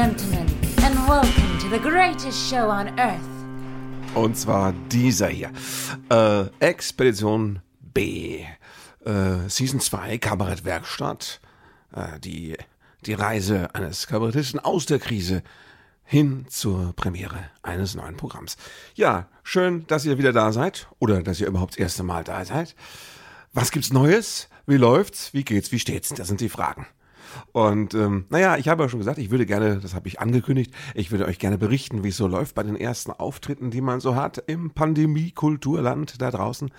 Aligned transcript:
gentlemen, 0.00 0.46
and 0.82 0.96
welcome 1.06 1.58
to 1.58 1.68
the 1.68 1.78
greatest 1.78 2.48
show 2.48 2.70
on 2.70 2.88
earth. 2.98 3.20
Und 4.14 4.34
zwar 4.34 4.72
dieser 4.90 5.28
hier. 5.28 5.50
Äh, 6.08 6.46
Expedition 6.58 7.60
B. 7.82 8.46
Äh, 9.04 9.48
Season 9.48 9.78
2, 9.78 10.16
Kabarettwerkstatt. 10.16 11.42
Äh, 11.94 12.18
die, 12.18 12.56
die 13.04 13.12
Reise 13.12 13.74
eines 13.74 14.06
Kabarettisten 14.06 14.58
aus 14.58 14.86
der 14.86 15.00
Krise 15.00 15.42
hin 16.02 16.46
zur 16.48 16.94
Premiere 16.96 17.50
eines 17.62 17.94
neuen 17.94 18.16
Programms. 18.16 18.56
Ja, 18.94 19.28
schön, 19.42 19.86
dass 19.86 20.06
ihr 20.06 20.16
wieder 20.16 20.32
da 20.32 20.52
seid 20.52 20.88
oder 20.98 21.22
dass 21.22 21.42
ihr 21.42 21.46
überhaupt 21.46 21.74
das 21.74 21.78
erste 21.78 22.04
Mal 22.04 22.24
da 22.24 22.42
seid. 22.46 22.74
Was 23.52 23.70
gibt's 23.70 23.92
Neues? 23.92 24.48
Wie 24.66 24.78
läuft's? 24.78 25.34
Wie 25.34 25.44
geht's? 25.44 25.72
Wie 25.72 25.78
steht's? 25.78 26.08
Das 26.08 26.28
sind 26.28 26.40
die 26.40 26.48
Fragen. 26.48 26.86
Und 27.52 27.94
ähm, 27.94 28.26
naja, 28.30 28.56
ich 28.56 28.68
habe 28.68 28.82
ja 28.82 28.88
schon 28.88 29.00
gesagt, 29.00 29.18
ich 29.18 29.30
würde 29.30 29.46
gerne, 29.46 29.78
das 29.78 29.94
habe 29.94 30.08
ich 30.08 30.20
angekündigt, 30.20 30.72
ich 30.94 31.10
würde 31.10 31.26
euch 31.26 31.38
gerne 31.38 31.58
berichten, 31.58 32.04
wie 32.04 32.08
es 32.08 32.16
so 32.16 32.26
läuft 32.26 32.54
bei 32.54 32.62
den 32.62 32.76
ersten 32.76 33.10
Auftritten, 33.10 33.70
die 33.70 33.80
man 33.80 34.00
so 34.00 34.14
hat 34.14 34.42
im 34.46 34.70
Pandemie-Kulturland 34.70 36.20
da 36.20 36.30
draußen. 36.30 36.70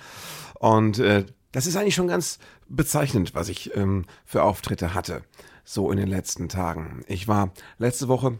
Und 0.59 0.99
äh, 0.99 1.25
das 1.51 1.67
ist 1.67 1.75
eigentlich 1.75 1.95
schon 1.95 2.07
ganz 2.07 2.39
bezeichnend, 2.67 3.35
was 3.35 3.49
ich 3.49 3.75
ähm, 3.75 4.05
für 4.25 4.43
Auftritte 4.43 4.93
hatte, 4.93 5.23
so 5.63 5.91
in 5.91 5.97
den 5.97 6.07
letzten 6.07 6.49
Tagen. 6.49 7.03
Ich 7.07 7.27
war 7.27 7.51
letzte 7.77 8.07
Woche, 8.07 8.39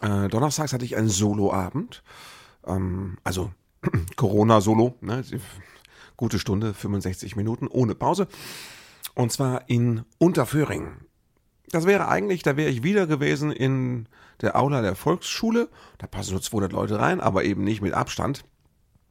äh, 0.00 0.28
donnerstags 0.28 0.72
hatte 0.72 0.84
ich 0.84 0.96
einen 0.96 1.08
Soloabend, 1.08 2.02
ähm, 2.66 3.18
also 3.24 3.50
Corona-Solo, 4.16 4.96
ne? 5.00 5.22
gute 6.16 6.38
Stunde, 6.38 6.74
65 6.74 7.36
Minuten 7.36 7.68
ohne 7.68 7.94
Pause. 7.94 8.26
Und 9.14 9.32
zwar 9.32 9.68
in 9.68 10.04
Unterföhring. 10.18 10.96
Das 11.70 11.86
wäre 11.86 12.08
eigentlich, 12.08 12.42
da 12.42 12.56
wäre 12.56 12.70
ich 12.70 12.82
wieder 12.82 13.06
gewesen 13.06 13.50
in 13.50 14.08
der 14.40 14.56
Aula 14.56 14.82
der 14.82 14.94
Volksschule. 14.94 15.68
Da 15.98 16.06
passen 16.06 16.32
nur 16.32 16.42
200 16.42 16.72
Leute 16.72 16.98
rein, 16.98 17.20
aber 17.20 17.44
eben 17.44 17.64
nicht 17.64 17.82
mit 17.82 17.92
Abstand. 17.92 18.44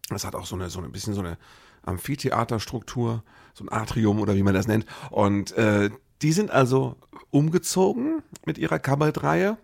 Das 0.09 0.25
hat 0.25 0.35
auch 0.35 0.45
so 0.45 0.55
eine, 0.55 0.69
so 0.69 0.79
ein 0.79 0.91
bisschen 0.91 1.13
so 1.13 1.21
eine 1.21 1.37
Amphitheaterstruktur, 1.83 3.23
so 3.53 3.63
ein 3.63 3.71
Atrium 3.71 4.19
oder 4.19 4.35
wie 4.35 4.43
man 4.43 4.53
das 4.53 4.67
nennt. 4.67 4.85
Und 5.09 5.51
äh, 5.53 5.89
die 6.21 6.31
sind 6.31 6.51
also 6.51 6.95
umgezogen 7.31 8.21
mit 8.45 8.57
ihrer 8.57 8.79
Kabarettreihe 8.79 9.57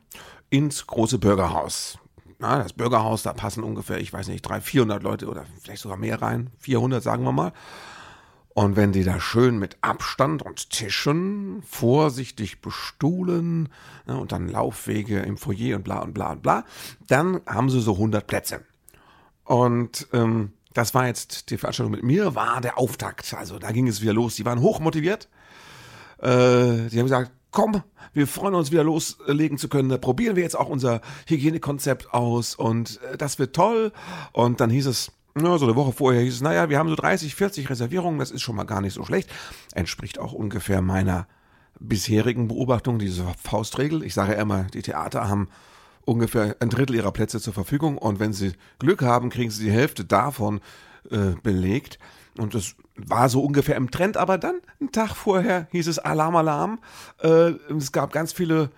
ins 0.49 0.85
große 0.87 1.17
Bürgerhaus. 1.17 1.97
Na, 2.39 2.57
das 2.57 2.73
Bürgerhaus, 2.73 3.23
da 3.23 3.33
passen 3.33 3.63
ungefähr, 3.63 3.99
ich 3.99 4.11
weiß 4.11 4.27
nicht, 4.27 4.41
300, 4.41 4.63
400 4.63 5.03
Leute 5.03 5.27
oder 5.29 5.45
vielleicht 5.61 5.83
sogar 5.83 5.97
mehr 5.97 6.21
rein. 6.21 6.49
400 6.59 7.01
sagen 7.01 7.23
wir 7.23 7.31
mal. 7.31 7.53
Und 8.53 8.75
wenn 8.75 8.91
die 8.91 9.03
da 9.03 9.19
schön 9.19 9.57
mit 9.59 9.77
Abstand 9.81 10.41
und 10.41 10.69
Tischen 10.71 11.63
vorsichtig 11.63 12.61
bestuhlen 12.61 13.69
ne, 14.05 14.19
und 14.19 14.33
dann 14.33 14.49
Laufwege 14.49 15.19
im 15.19 15.37
Foyer 15.37 15.77
und 15.77 15.83
bla 15.83 15.99
und 15.99 16.13
bla 16.13 16.31
und 16.31 16.41
bla, 16.41 16.65
dann 17.07 17.41
haben 17.45 17.69
sie 17.69 17.79
so 17.79 17.93
100 17.93 18.27
Plätze. 18.27 18.61
Und 19.45 20.07
ähm, 20.11 20.51
das 20.73 20.93
war 20.93 21.07
jetzt 21.07 21.49
die 21.49 21.57
Veranstaltung 21.57 21.91
mit 21.91 22.03
mir, 22.03 22.35
war 22.35 22.61
der 22.61 22.77
Auftakt. 22.77 23.33
Also 23.33 23.57
da 23.57 23.71
ging 23.71 23.87
es 23.87 24.01
wieder 24.01 24.13
los. 24.13 24.35
Die 24.35 24.45
waren 24.45 24.61
hochmotiviert. 24.61 25.29
Äh, 26.19 26.89
die 26.89 26.99
haben 26.99 27.05
gesagt, 27.05 27.31
komm, 27.51 27.83
wir 28.13 28.27
freuen 28.27 28.55
uns 28.55 28.71
wieder 28.71 28.83
loslegen 28.83 29.57
zu 29.57 29.69
können. 29.69 29.89
Da 29.89 29.97
probieren 29.97 30.35
wir 30.35 30.43
jetzt 30.43 30.57
auch 30.57 30.69
unser 30.69 31.01
Hygienekonzept 31.27 32.13
aus 32.13 32.55
und 32.55 33.01
äh, 33.03 33.17
das 33.17 33.39
wird 33.39 33.55
toll. 33.55 33.91
Und 34.33 34.59
dann 34.59 34.69
hieß 34.69 34.87
es, 34.87 35.11
ja, 35.39 35.57
so 35.57 35.65
eine 35.65 35.75
Woche 35.75 35.91
vorher 35.91 36.21
hieß 36.21 36.35
es, 36.35 36.41
naja, 36.41 36.69
wir 36.69 36.77
haben 36.77 36.89
so 36.89 36.95
30, 36.95 37.35
40 37.35 37.69
Reservierungen, 37.69 38.19
das 38.19 38.31
ist 38.31 38.41
schon 38.41 38.55
mal 38.55 38.63
gar 38.63 38.81
nicht 38.81 38.93
so 38.93 39.05
schlecht. 39.05 39.29
Entspricht 39.73 40.19
auch 40.19 40.33
ungefähr 40.33 40.81
meiner 40.81 41.27
bisherigen 41.79 42.47
Beobachtung, 42.47 42.99
diese 42.99 43.25
Faustregel. 43.41 44.03
Ich 44.03 44.13
sage 44.13 44.33
ja 44.33 44.41
immer, 44.41 44.63
die 44.65 44.81
Theater 44.81 45.27
haben 45.27 45.49
ungefähr 46.05 46.55
ein 46.59 46.69
Drittel 46.69 46.95
ihrer 46.95 47.11
Plätze 47.11 47.39
zur 47.39 47.53
Verfügung 47.53 47.97
und 47.97 48.19
wenn 48.19 48.33
sie 48.33 48.53
Glück 48.79 49.01
haben, 49.01 49.29
kriegen 49.29 49.51
sie 49.51 49.65
die 49.65 49.71
Hälfte 49.71 50.05
davon 50.05 50.61
äh, 51.09 51.33
belegt. 51.41 51.99
Und 52.37 52.55
das 52.55 52.75
war 52.95 53.29
so 53.29 53.43
ungefähr 53.43 53.75
im 53.75 53.91
Trend, 53.91 54.17
aber 54.17 54.37
dann, 54.37 54.61
einen 54.79 54.91
Tag 54.91 55.15
vorher, 55.15 55.67
hieß 55.71 55.87
es 55.87 55.99
Alarm, 55.99 56.35
Alarm. 56.35 56.79
Äh, 57.21 57.53
es 57.75 57.91
gab 57.91 58.11
ganz 58.11 58.33
viele 58.33 58.69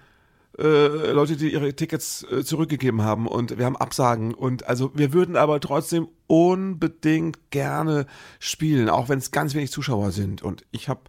äh, 0.58 1.12
Leute, 1.12 1.36
die 1.36 1.52
ihre 1.52 1.76
Tickets 1.76 2.26
äh, 2.30 2.44
zurückgegeben 2.44 3.02
haben 3.02 3.28
und 3.28 3.58
wir 3.58 3.66
haben 3.66 3.78
Absagen. 3.78 4.34
Und 4.34 4.68
also 4.68 4.92
wir 4.94 5.14
würden 5.14 5.36
aber 5.36 5.60
trotzdem 5.60 6.08
unbedingt 6.28 7.52
gerne 7.52 8.06
spielen, 8.40 8.90
auch 8.90 9.10
wenn 9.10 9.20
es 9.20 9.32
ganz 9.32 9.56
wenig 9.56 9.72
Zuschauer 9.72 10.12
sind. 10.12 10.42
Und 10.44 10.66
ich 10.72 10.90
habe 10.90 11.02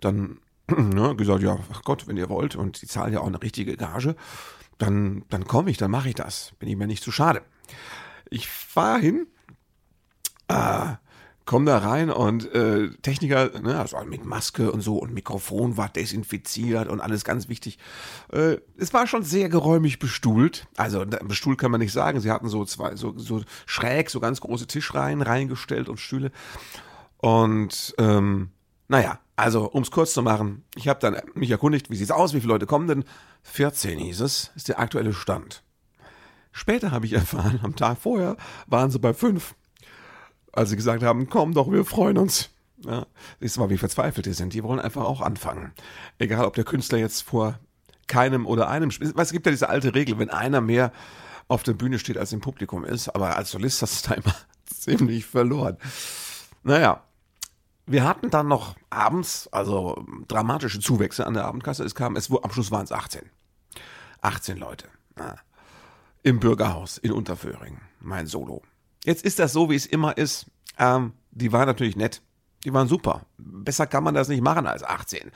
dann 0.00 0.38
ne, 0.68 1.16
gesagt, 1.16 1.42
ja, 1.42 1.58
ach 1.72 1.82
Gott, 1.82 2.06
wenn 2.06 2.16
ihr 2.16 2.28
wollt 2.28 2.56
und 2.56 2.82
die 2.82 2.86
zahlen 2.86 3.12
ja 3.12 3.20
auch 3.20 3.26
eine 3.26 3.42
richtige 3.42 3.76
Gage, 3.76 4.16
dann, 4.78 5.24
dann 5.30 5.46
komme 5.46 5.70
ich, 5.70 5.78
dann 5.78 5.90
mache 5.90 6.08
ich 6.08 6.14
das, 6.14 6.52
bin 6.58 6.68
ich 6.68 6.76
mir 6.76 6.86
nicht 6.86 7.02
zu 7.02 7.12
schade. 7.12 7.42
Ich 8.30 8.48
fahre 8.48 9.00
hin, 9.00 9.26
äh, 10.48 10.94
komm 11.44 11.66
da 11.66 11.78
rein 11.78 12.10
und 12.10 12.52
äh, 12.54 12.90
Techniker, 13.02 13.50
ne, 13.60 13.78
also 13.78 13.98
mit 14.04 14.24
Maske 14.24 14.70
und 14.70 14.80
so 14.80 14.96
und 14.96 15.12
Mikrofon 15.12 15.76
war 15.76 15.88
desinfiziert 15.88 16.88
und 16.88 17.00
alles 17.00 17.24
ganz 17.24 17.48
wichtig. 17.48 17.78
Äh, 18.32 18.58
es 18.76 18.92
war 18.94 19.06
schon 19.06 19.22
sehr 19.22 19.48
geräumig 19.48 19.98
bestuhlt. 19.98 20.66
Also 20.76 21.04
bestuhlt 21.04 21.58
kann 21.58 21.70
man 21.70 21.80
nicht 21.80 21.92
sagen. 21.92 22.20
Sie 22.20 22.30
hatten 22.30 22.48
so 22.48 22.64
zwei, 22.64 22.96
so, 22.96 23.16
so 23.16 23.42
schräg, 23.66 24.10
so 24.10 24.20
ganz 24.20 24.40
große 24.40 24.66
Tischreihen 24.66 25.22
reingestellt 25.22 25.88
und 25.88 25.98
Stühle. 25.98 26.30
Und 27.18 27.94
ähm, 27.98 28.50
naja, 28.88 29.18
also 29.36 29.70
um 29.70 29.82
es 29.82 29.90
kurz 29.90 30.12
zu 30.12 30.22
machen, 30.22 30.64
ich 30.76 30.88
habe 30.88 31.00
dann 31.00 31.16
mich 31.34 31.50
erkundigt, 31.50 31.90
wie 31.90 31.96
sieht's 31.96 32.10
aus, 32.10 32.34
wie 32.34 32.40
viele 32.40 32.52
Leute 32.52 32.66
kommen 32.66 32.86
denn? 32.86 33.04
14 33.42 33.98
hieß 33.98 34.20
es, 34.20 34.52
ist 34.54 34.68
der 34.68 34.78
aktuelle 34.78 35.12
Stand. 35.12 35.62
Später 36.52 36.90
habe 36.90 37.06
ich 37.06 37.12
erfahren, 37.14 37.60
am 37.62 37.74
Tag 37.74 37.98
vorher 37.98 38.36
waren 38.66 38.90
sie 38.90 38.98
bei 38.98 39.14
fünf 39.14 39.54
als 40.52 40.70
sie 40.70 40.76
gesagt 40.76 41.02
haben, 41.02 41.28
komm 41.28 41.54
doch, 41.54 41.70
wir 41.70 41.84
freuen 41.84 42.18
uns. 42.18 42.50
Ja, 42.84 43.06
siehst 43.40 43.56
du 43.56 43.60
mal, 43.60 43.70
wie 43.70 43.78
verzweifelt 43.78 44.26
die 44.26 44.32
sind. 44.32 44.54
Die 44.54 44.62
wollen 44.62 44.80
einfach 44.80 45.04
auch 45.04 45.20
anfangen. 45.20 45.72
Egal, 46.18 46.44
ob 46.44 46.54
der 46.54 46.64
Künstler 46.64 46.98
jetzt 46.98 47.22
vor 47.22 47.58
keinem 48.08 48.46
oder 48.46 48.68
einem 48.68 48.90
spielt. 48.90 49.16
Es 49.16 49.32
gibt 49.32 49.46
ja 49.46 49.52
diese 49.52 49.68
alte 49.68 49.94
Regel, 49.94 50.18
wenn 50.18 50.30
einer 50.30 50.60
mehr 50.60 50.92
auf 51.48 51.62
der 51.62 51.74
Bühne 51.74 51.98
steht, 51.98 52.18
als 52.18 52.32
im 52.32 52.40
Publikum 52.40 52.84
ist, 52.84 53.08
aber 53.08 53.36
als 53.36 53.50
Solist 53.50 53.82
hast 53.82 54.04
du 54.04 54.10
da 54.10 54.14
immer 54.16 54.34
ziemlich 54.64 55.24
verloren. 55.24 55.76
Naja, 56.62 57.02
wir 57.86 58.04
hatten 58.04 58.30
dann 58.30 58.48
noch 58.48 58.76
abends, 58.90 59.48
also 59.52 60.04
dramatische 60.28 60.80
Zuwächse 60.80 61.26
an 61.26 61.34
der 61.34 61.44
Abendkasse. 61.44 61.84
Es 61.84 61.94
kam, 61.94 62.16
es, 62.16 62.30
am 62.30 62.50
Schluss 62.50 62.70
waren 62.70 62.84
es 62.84 62.92
18. 62.92 63.22
18 64.20 64.56
Leute. 64.56 64.88
Ja. 65.18 65.36
Im 66.22 66.38
Bürgerhaus 66.38 66.98
in 66.98 67.12
Unterföhring. 67.12 67.80
Mein 68.00 68.26
Solo. 68.26 68.62
Jetzt 69.04 69.24
ist 69.24 69.38
das 69.38 69.52
so, 69.52 69.70
wie 69.70 69.74
es 69.74 69.86
immer 69.86 70.16
ist. 70.16 70.46
Ähm, 70.78 71.12
die 71.30 71.52
waren 71.52 71.66
natürlich 71.66 71.96
nett. 71.96 72.22
Die 72.64 72.72
waren 72.72 72.86
super. 72.86 73.22
Besser 73.38 73.88
kann 73.88 74.04
man 74.04 74.14
das 74.14 74.28
nicht 74.28 74.40
machen 74.40 74.66
als 74.66 74.84
18. 74.84 75.32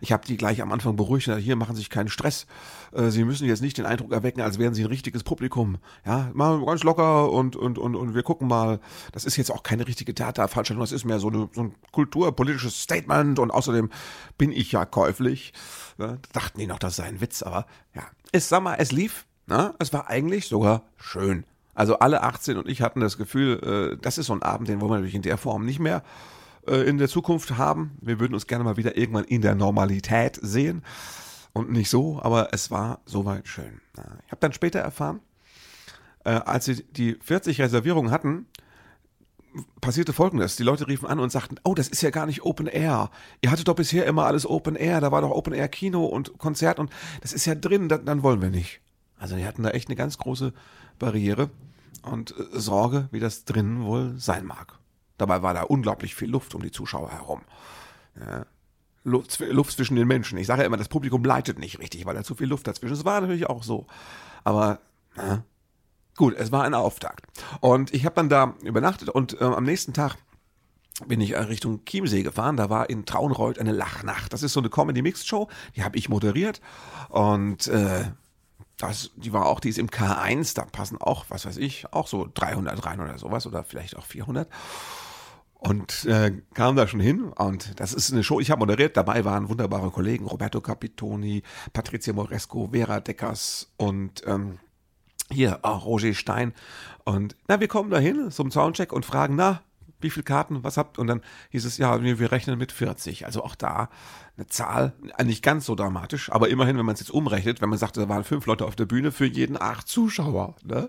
Ich 0.00 0.12
habe 0.12 0.26
die 0.26 0.38
gleich 0.38 0.62
am 0.62 0.72
Anfang 0.72 0.96
beruhigt. 0.96 1.30
Hier 1.30 1.56
machen 1.56 1.74
Sie 1.74 1.80
sich 1.80 1.90
keinen 1.90 2.08
Stress. 2.08 2.46
Äh, 2.92 3.10
Sie 3.10 3.24
müssen 3.24 3.46
jetzt 3.46 3.60
nicht 3.60 3.76
den 3.76 3.84
Eindruck 3.84 4.12
erwecken, 4.12 4.40
als 4.40 4.58
wären 4.58 4.72
Sie 4.72 4.82
ein 4.82 4.88
richtiges 4.88 5.22
Publikum. 5.22 5.76
Ja, 6.06 6.30
mal 6.32 6.64
ganz 6.64 6.82
locker 6.82 7.30
und, 7.30 7.54
und, 7.54 7.76
und, 7.76 7.96
und 7.96 8.14
wir 8.14 8.22
gucken 8.22 8.48
mal. 8.48 8.80
Das 9.12 9.26
ist 9.26 9.36
jetzt 9.36 9.50
auch 9.50 9.62
keine 9.62 9.86
richtige 9.86 10.14
Theaterveranstaltung. 10.14 10.80
Das 10.80 10.92
ist 10.92 11.04
mehr 11.04 11.20
so, 11.20 11.28
eine, 11.28 11.50
so 11.52 11.64
ein 11.64 11.74
kulturpolitisches 11.92 12.80
Statement 12.80 13.38
und 13.38 13.50
außerdem 13.50 13.90
bin 14.38 14.50
ich 14.50 14.72
ja 14.72 14.86
käuflich. 14.86 15.52
Ja, 15.98 16.16
dachten 16.32 16.60
die 16.60 16.66
noch, 16.66 16.78
das 16.78 16.96
sei 16.96 17.04
ein 17.04 17.20
Witz, 17.20 17.42
aber 17.42 17.66
ja. 17.94 18.04
Es, 18.32 18.48
sag 18.48 18.62
mal, 18.62 18.76
es 18.76 18.90
lief. 18.90 19.26
Na, 19.46 19.74
es 19.80 19.92
war 19.92 20.08
eigentlich 20.08 20.46
sogar 20.46 20.84
schön. 20.96 21.44
Also 21.74 21.98
alle 21.98 22.22
18 22.22 22.56
und 22.56 22.68
ich 22.68 22.82
hatten 22.82 23.00
das 23.00 23.16
Gefühl, 23.16 23.92
äh, 23.94 24.02
das 24.02 24.18
ist 24.18 24.26
so 24.26 24.32
ein 24.32 24.42
Abend, 24.42 24.68
den 24.68 24.80
wollen 24.80 24.90
wir 24.90 24.96
natürlich 24.96 25.14
in 25.14 25.22
der 25.22 25.38
Form 25.38 25.64
nicht 25.64 25.78
mehr 25.78 26.02
äh, 26.66 26.88
in 26.88 26.98
der 26.98 27.08
Zukunft 27.08 27.56
haben. 27.56 27.92
Wir 28.00 28.20
würden 28.20 28.34
uns 28.34 28.46
gerne 28.46 28.64
mal 28.64 28.76
wieder 28.76 28.96
irgendwann 28.96 29.24
in 29.24 29.42
der 29.42 29.54
Normalität 29.54 30.38
sehen 30.42 30.82
und 31.52 31.70
nicht 31.70 31.90
so, 31.90 32.20
aber 32.22 32.48
es 32.52 32.70
war 32.70 33.00
soweit 33.06 33.48
schön. 33.48 33.80
Ich 34.26 34.32
habe 34.32 34.40
dann 34.40 34.52
später 34.52 34.80
erfahren, 34.80 35.20
äh, 36.24 36.30
als 36.30 36.66
sie 36.66 36.84
die 36.84 37.16
40 37.20 37.60
Reservierungen 37.60 38.10
hatten, 38.10 38.46
passierte 39.80 40.12
folgendes. 40.12 40.56
Die 40.56 40.62
Leute 40.62 40.86
riefen 40.86 41.08
an 41.08 41.18
und 41.18 41.32
sagten, 41.32 41.56
oh, 41.64 41.74
das 41.74 41.88
ist 41.88 42.02
ja 42.02 42.10
gar 42.10 42.26
nicht 42.26 42.44
Open 42.44 42.66
Air. 42.66 43.10
Ihr 43.40 43.50
hattet 43.50 43.68
doch 43.68 43.74
bisher 43.74 44.06
immer 44.06 44.26
alles 44.26 44.46
Open 44.46 44.76
Air, 44.76 45.00
da 45.00 45.10
war 45.10 45.22
doch 45.22 45.30
Open 45.30 45.52
Air 45.52 45.68
Kino 45.68 46.04
und 46.04 46.38
Konzert 46.38 46.78
und 46.78 46.90
das 47.20 47.32
ist 47.32 47.46
ja 47.46 47.54
drin, 47.54 47.88
dann, 47.88 48.04
dann 48.04 48.22
wollen 48.22 48.42
wir 48.42 48.50
nicht. 48.50 48.80
Also 49.18 49.36
die 49.36 49.44
hatten 49.44 49.62
da 49.62 49.70
echt 49.70 49.88
eine 49.88 49.96
ganz 49.96 50.18
große 50.18 50.52
Barriere 51.00 51.50
und 52.02 52.30
äh, 52.38 52.60
Sorge, 52.60 53.08
wie 53.10 53.18
das 53.18 53.44
drinnen 53.44 53.84
wohl 53.84 54.14
sein 54.18 54.46
mag. 54.46 54.78
Dabei 55.18 55.42
war 55.42 55.52
da 55.52 55.62
unglaublich 55.62 56.14
viel 56.14 56.30
Luft 56.30 56.54
um 56.54 56.62
die 56.62 56.70
Zuschauer 56.70 57.10
herum. 57.10 57.42
Ja, 58.18 58.46
Luft, 59.02 59.32
zwischen 59.72 59.96
den 59.96 60.06
Menschen. 60.06 60.38
Ich 60.38 60.46
sage 60.46 60.62
ja 60.62 60.66
immer, 60.66 60.76
das 60.76 60.88
Publikum 60.88 61.24
leitet 61.24 61.58
nicht 61.58 61.78
richtig, 61.78 62.04
weil 62.06 62.14
da 62.14 62.22
zu 62.22 62.34
viel 62.34 62.48
Luft 62.48 62.66
dazwischen 62.66 62.92
ist. 62.92 63.00
Es 63.00 63.04
war 63.04 63.20
natürlich 63.20 63.48
auch 63.48 63.62
so. 63.62 63.86
Aber 64.44 64.78
na, 65.16 65.42
gut, 66.16 66.34
es 66.36 66.52
war 66.52 66.64
ein 66.64 66.74
Auftakt. 66.74 67.26
Und 67.60 67.94
ich 67.94 68.04
habe 68.04 68.14
dann 68.14 68.28
da 68.28 68.54
übernachtet 68.62 69.08
und 69.08 69.40
äh, 69.40 69.44
am 69.44 69.64
nächsten 69.64 69.94
Tag 69.94 70.16
bin 71.06 71.20
ich 71.22 71.34
Richtung 71.34 71.84
Chiemsee 71.86 72.22
gefahren. 72.22 72.58
Da 72.58 72.68
war 72.68 72.90
in 72.90 73.06
Traunreuth 73.06 73.58
eine 73.58 73.72
Lachnacht. 73.72 74.34
Das 74.34 74.42
ist 74.42 74.52
so 74.52 74.60
eine 74.60 74.68
Comedy-Mixed-Show, 74.68 75.48
die 75.76 75.82
habe 75.82 75.96
ich 75.96 76.10
moderiert. 76.10 76.60
Und 77.08 77.68
äh, 77.68 78.04
das, 78.82 79.10
die 79.16 79.32
war 79.32 79.46
auch, 79.46 79.60
die 79.60 79.68
ist 79.68 79.78
im 79.78 79.88
K1, 79.88 80.54
da 80.54 80.64
passen 80.64 80.98
auch, 80.98 81.26
was 81.28 81.46
weiß 81.46 81.58
ich, 81.58 81.92
auch 81.92 82.06
so 82.06 82.28
300 82.32 82.84
rein 82.86 83.00
oder 83.00 83.18
sowas 83.18 83.46
oder 83.46 83.64
vielleicht 83.64 83.96
auch 83.96 84.06
400. 84.06 84.48
Und 85.60 86.06
äh, 86.06 86.32
kam 86.54 86.74
da 86.74 86.88
schon 86.88 87.00
hin 87.00 87.24
und 87.24 87.78
das 87.78 87.92
ist 87.92 88.10
eine 88.10 88.24
Show, 88.24 88.40
ich 88.40 88.50
habe 88.50 88.60
moderiert, 88.60 88.96
dabei 88.96 89.26
waren 89.26 89.50
wunderbare 89.50 89.90
Kollegen, 89.90 90.24
Roberto 90.24 90.62
Capitoni, 90.62 91.42
Patricia 91.74 92.14
Moresco, 92.14 92.70
Vera 92.72 93.00
Deckers 93.00 93.70
und 93.76 94.22
ähm, 94.26 94.58
hier 95.30 95.58
auch 95.62 95.84
Roger 95.84 96.14
Stein. 96.14 96.54
Und 97.04 97.36
na, 97.46 97.60
wir 97.60 97.68
kommen 97.68 97.90
da 97.90 97.98
hin 97.98 98.30
zum 98.30 98.50
Soundcheck 98.50 98.92
und 98.92 99.04
fragen, 99.04 99.36
na, 99.36 99.60
wie 100.02 100.10
viele 100.10 100.24
Karten, 100.24 100.64
was 100.64 100.76
habt? 100.76 100.98
Und 100.98 101.06
dann 101.06 101.22
hieß 101.50 101.64
es, 101.64 101.78
ja, 101.78 102.02
wir 102.02 102.32
rechnen 102.32 102.58
mit 102.58 102.72
40. 102.72 103.26
Also 103.26 103.44
auch 103.44 103.54
da 103.54 103.90
eine 104.36 104.46
Zahl, 104.46 104.94
nicht 105.24 105.42
ganz 105.42 105.66
so 105.66 105.74
dramatisch, 105.74 106.30
aber 106.32 106.48
immerhin, 106.48 106.78
wenn 106.78 106.86
man 106.86 106.94
es 106.94 107.00
jetzt 107.00 107.10
umrechnet, 107.10 107.60
wenn 107.60 107.68
man 107.68 107.78
sagt, 107.78 107.96
da 107.96 108.08
waren 108.08 108.24
fünf 108.24 108.46
Leute 108.46 108.64
auf 108.64 108.76
der 108.76 108.86
Bühne 108.86 109.12
für 109.12 109.26
jeden 109.26 109.60
acht 109.60 109.88
Zuschauer. 109.88 110.56
Ne? 110.64 110.88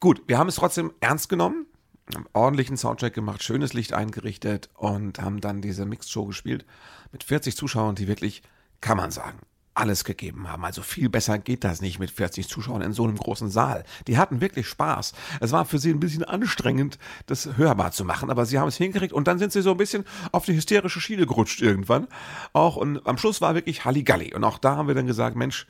Gut, 0.00 0.22
wir 0.26 0.38
haben 0.38 0.48
es 0.48 0.56
trotzdem 0.56 0.92
ernst 1.00 1.28
genommen 1.28 1.66
haben 2.12 2.26
ordentlichen 2.32 2.76
Soundcheck 2.76 3.14
gemacht, 3.14 3.42
schönes 3.42 3.72
Licht 3.72 3.94
eingerichtet 3.94 4.68
und 4.74 5.20
haben 5.20 5.40
dann 5.40 5.62
diese 5.62 5.86
Mixed-Show 5.86 6.26
gespielt 6.26 6.66
mit 7.12 7.24
40 7.24 7.56
Zuschauern, 7.56 7.94
die 7.94 8.08
wirklich, 8.08 8.42
kann 8.80 8.96
man 8.96 9.10
sagen, 9.10 9.38
alles 9.74 10.04
gegeben 10.04 10.48
haben. 10.48 10.64
Also 10.64 10.82
viel 10.82 11.08
besser 11.08 11.38
geht 11.38 11.64
das 11.64 11.80
nicht 11.82 11.98
mit 11.98 12.10
40 12.10 12.48
Zuschauern 12.48 12.80
in 12.80 12.92
so 12.92 13.04
einem 13.04 13.16
großen 13.16 13.50
Saal. 13.50 13.84
Die 14.06 14.18
hatten 14.18 14.40
wirklich 14.40 14.68
Spaß. 14.68 15.12
Es 15.40 15.52
war 15.52 15.64
für 15.64 15.78
sie 15.78 15.90
ein 15.90 16.00
bisschen 16.00 16.24
anstrengend, 16.24 16.98
das 17.26 17.56
hörbar 17.56 17.90
zu 17.90 18.04
machen, 18.04 18.30
aber 18.30 18.46
sie 18.46 18.58
haben 18.58 18.68
es 18.68 18.76
hingekriegt 18.76 19.12
und 19.12 19.26
dann 19.26 19.38
sind 19.38 19.52
sie 19.52 19.62
so 19.62 19.72
ein 19.72 19.76
bisschen 19.76 20.04
auf 20.30 20.44
die 20.44 20.54
hysterische 20.54 21.00
Schiene 21.00 21.26
gerutscht 21.26 21.60
irgendwann. 21.60 22.06
Auch 22.52 22.76
und 22.76 23.04
am 23.06 23.18
Schluss 23.18 23.40
war 23.40 23.54
wirklich 23.54 23.84
Halligalli. 23.84 24.32
Und 24.34 24.44
auch 24.44 24.58
da 24.58 24.76
haben 24.76 24.88
wir 24.88 24.94
dann 24.94 25.06
gesagt, 25.06 25.36
Mensch, 25.36 25.66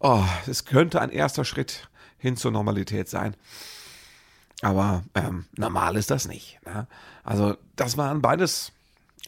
oh, 0.00 0.24
es 0.46 0.64
könnte 0.64 1.00
ein 1.00 1.10
erster 1.10 1.44
Schritt 1.44 1.88
hin 2.18 2.36
zur 2.36 2.50
Normalität 2.50 3.08
sein. 3.08 3.36
Aber 4.62 5.04
ähm, 5.14 5.46
normal 5.56 5.96
ist 5.96 6.10
das 6.10 6.26
nicht. 6.26 6.58
Ne? 6.66 6.86
Also 7.22 7.56
das 7.76 7.96
waren 7.96 8.20
beides 8.20 8.72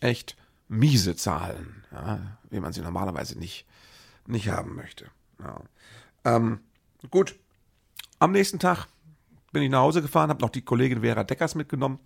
echt 0.01 0.37
miese 0.69 1.17
Zahlen, 1.17 1.85
ja, 1.93 2.19
wie 2.51 2.61
man 2.61 2.73
sie 2.73 2.81
normalerweise 2.81 3.39
nicht, 3.39 3.67
nicht 4.33 4.49
haben 4.49 4.75
möchte. 4.75 5.07
Ja. 5.39 5.61
Ähm, 6.25 6.61
gut, 7.11 7.37
am 8.19 8.33
nächsten 8.33 8.59
Tag 8.59 8.87
bin 9.53 9.63
ich 9.63 9.71
nach 9.71 9.81
Hause 9.81 10.03
gefahren, 10.03 10.31
habe 10.31 10.41
noch 10.41 10.51
die 10.51 10.63
Kollegin 10.63 11.03
Vera 11.03 11.25
Deckers 11.25 11.55
mitgenommen. 11.55 11.99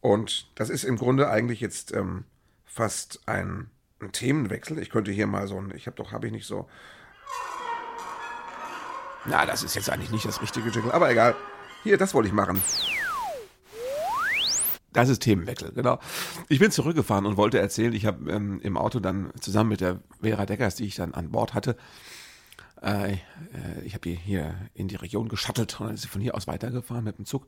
Und 0.00 0.50
das 0.54 0.70
ist 0.70 0.84
im 0.84 0.96
Grunde 0.96 1.30
eigentlich 1.30 1.60
jetzt 1.60 1.92
ähm, 1.92 2.24
fast 2.64 3.20
ein, 3.26 3.70
ein, 4.00 4.12
Themenwechsel. 4.12 4.78
Ich 4.78 4.90
könnte 4.90 5.12
hier 5.12 5.26
mal 5.26 5.46
so 5.46 5.60
ein, 5.60 5.72
ich 5.76 5.86
habe 5.86 5.96
doch, 5.96 6.12
habe 6.12 6.26
ich 6.26 6.32
nicht 6.32 6.46
so. 6.46 6.68
Na, 9.24 9.46
das 9.46 9.62
ist 9.62 9.76
jetzt 9.76 9.90
eigentlich 9.90 10.10
nicht 10.10 10.24
das 10.24 10.42
richtige 10.42 10.70
Jingle, 10.70 10.90
aber 10.90 11.10
egal. 11.10 11.36
Hier, 11.84 11.98
das 11.98 12.14
wollte 12.14 12.28
ich 12.28 12.34
machen. 12.34 12.60
Das 14.92 15.08
ist 15.08 15.20
Themenwechsel, 15.20 15.72
genau. 15.72 15.98
Ich 16.48 16.58
bin 16.58 16.70
zurückgefahren 16.70 17.26
und 17.26 17.36
wollte 17.36 17.58
erzählen, 17.58 17.92
ich 17.92 18.06
habe 18.06 18.30
ähm, 18.30 18.60
im 18.62 18.76
Auto 18.76 19.00
dann 19.00 19.32
zusammen 19.40 19.70
mit 19.70 19.80
der 19.80 20.00
Vera 20.20 20.46
Deckers, 20.46 20.74
die 20.74 20.84
ich 20.84 20.96
dann 20.96 21.14
an 21.14 21.30
Bord 21.30 21.54
hatte, 21.54 21.76
äh, 22.82 23.14
äh 23.14 23.18
ich 23.84 23.94
habe 23.94 24.02
die 24.02 24.14
hier 24.14 24.54
in 24.74 24.88
die 24.88 24.96
Region 24.96 25.28
geschattelt 25.28 25.80
und 25.80 25.86
dann 25.86 25.94
ist 25.94 26.02
sie 26.02 26.08
von 26.08 26.20
hier 26.20 26.34
aus 26.34 26.46
weitergefahren 26.46 27.04
mit 27.04 27.18
dem 27.18 27.24
Zug. 27.24 27.46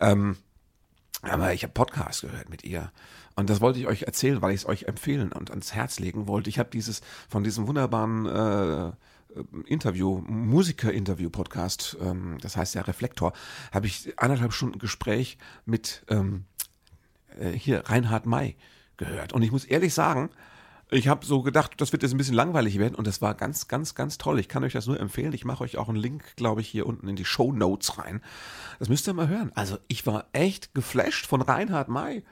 Ähm, 0.00 0.36
aber 1.22 1.54
ich 1.54 1.62
habe 1.62 1.72
Podcast 1.72 2.20
gehört 2.20 2.50
mit 2.50 2.64
ihr. 2.64 2.92
Und 3.34 3.48
das 3.50 3.60
wollte 3.60 3.78
ich 3.78 3.86
euch 3.86 4.02
erzählen, 4.02 4.42
weil 4.42 4.52
ich 4.52 4.60
es 4.60 4.66
euch 4.66 4.84
empfehlen 4.84 5.32
und 5.32 5.50
ans 5.50 5.74
Herz 5.74 5.98
legen 5.98 6.28
wollte. 6.28 6.50
Ich 6.50 6.58
habe 6.58 6.70
dieses 6.70 7.00
von 7.28 7.42
diesem 7.44 7.66
wunderbaren 7.66 8.26
äh, 8.26 8.92
Interview, 9.66 10.22
Musiker-Interview-Podcast, 10.26 11.96
ähm, 12.00 12.38
das 12.40 12.56
heißt 12.56 12.74
ja 12.74 12.82
Reflektor, 12.82 13.32
habe 13.72 13.86
ich 13.86 14.18
anderthalb 14.18 14.52
Stunden 14.52 14.78
Gespräch 14.78 15.38
mit 15.64 16.04
ähm, 16.08 16.44
äh, 17.38 17.50
hier 17.50 17.80
Reinhard 17.86 18.26
May 18.26 18.56
gehört. 18.96 19.32
Und 19.32 19.42
ich 19.42 19.52
muss 19.52 19.64
ehrlich 19.64 19.94
sagen, 19.94 20.30
ich 20.90 21.08
habe 21.08 21.26
so 21.26 21.42
gedacht, 21.42 21.72
das 21.78 21.92
wird 21.92 22.02
jetzt 22.02 22.12
ein 22.12 22.18
bisschen 22.18 22.34
langweilig 22.34 22.78
werden 22.78 22.94
und 22.94 23.06
das 23.06 23.20
war 23.22 23.34
ganz, 23.34 23.68
ganz, 23.68 23.94
ganz 23.94 24.18
toll. 24.18 24.38
Ich 24.38 24.48
kann 24.48 24.64
euch 24.64 24.74
das 24.74 24.86
nur 24.86 25.00
empfehlen. 25.00 25.32
Ich 25.32 25.44
mache 25.44 25.64
euch 25.64 25.76
auch 25.76 25.88
einen 25.88 25.98
Link, 25.98 26.36
glaube 26.36 26.60
ich, 26.60 26.68
hier 26.68 26.86
unten 26.86 27.08
in 27.08 27.16
die 27.16 27.24
Show 27.24 27.52
Notes 27.52 27.98
rein. 27.98 28.20
Das 28.78 28.88
müsst 28.88 29.08
ihr 29.08 29.14
mal 29.14 29.28
hören. 29.28 29.50
Also 29.54 29.78
ich 29.88 30.06
war 30.06 30.26
echt 30.32 30.74
geflasht 30.74 31.26
von 31.26 31.40
Reinhard 31.42 31.88
May, 31.88 32.22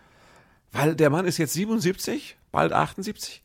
weil 0.71 0.95
der 0.95 1.11
Mann 1.11 1.27
ist 1.27 1.39
jetzt 1.39 1.55
77, 1.55 2.37
bald 2.51 2.73
78 2.73 3.43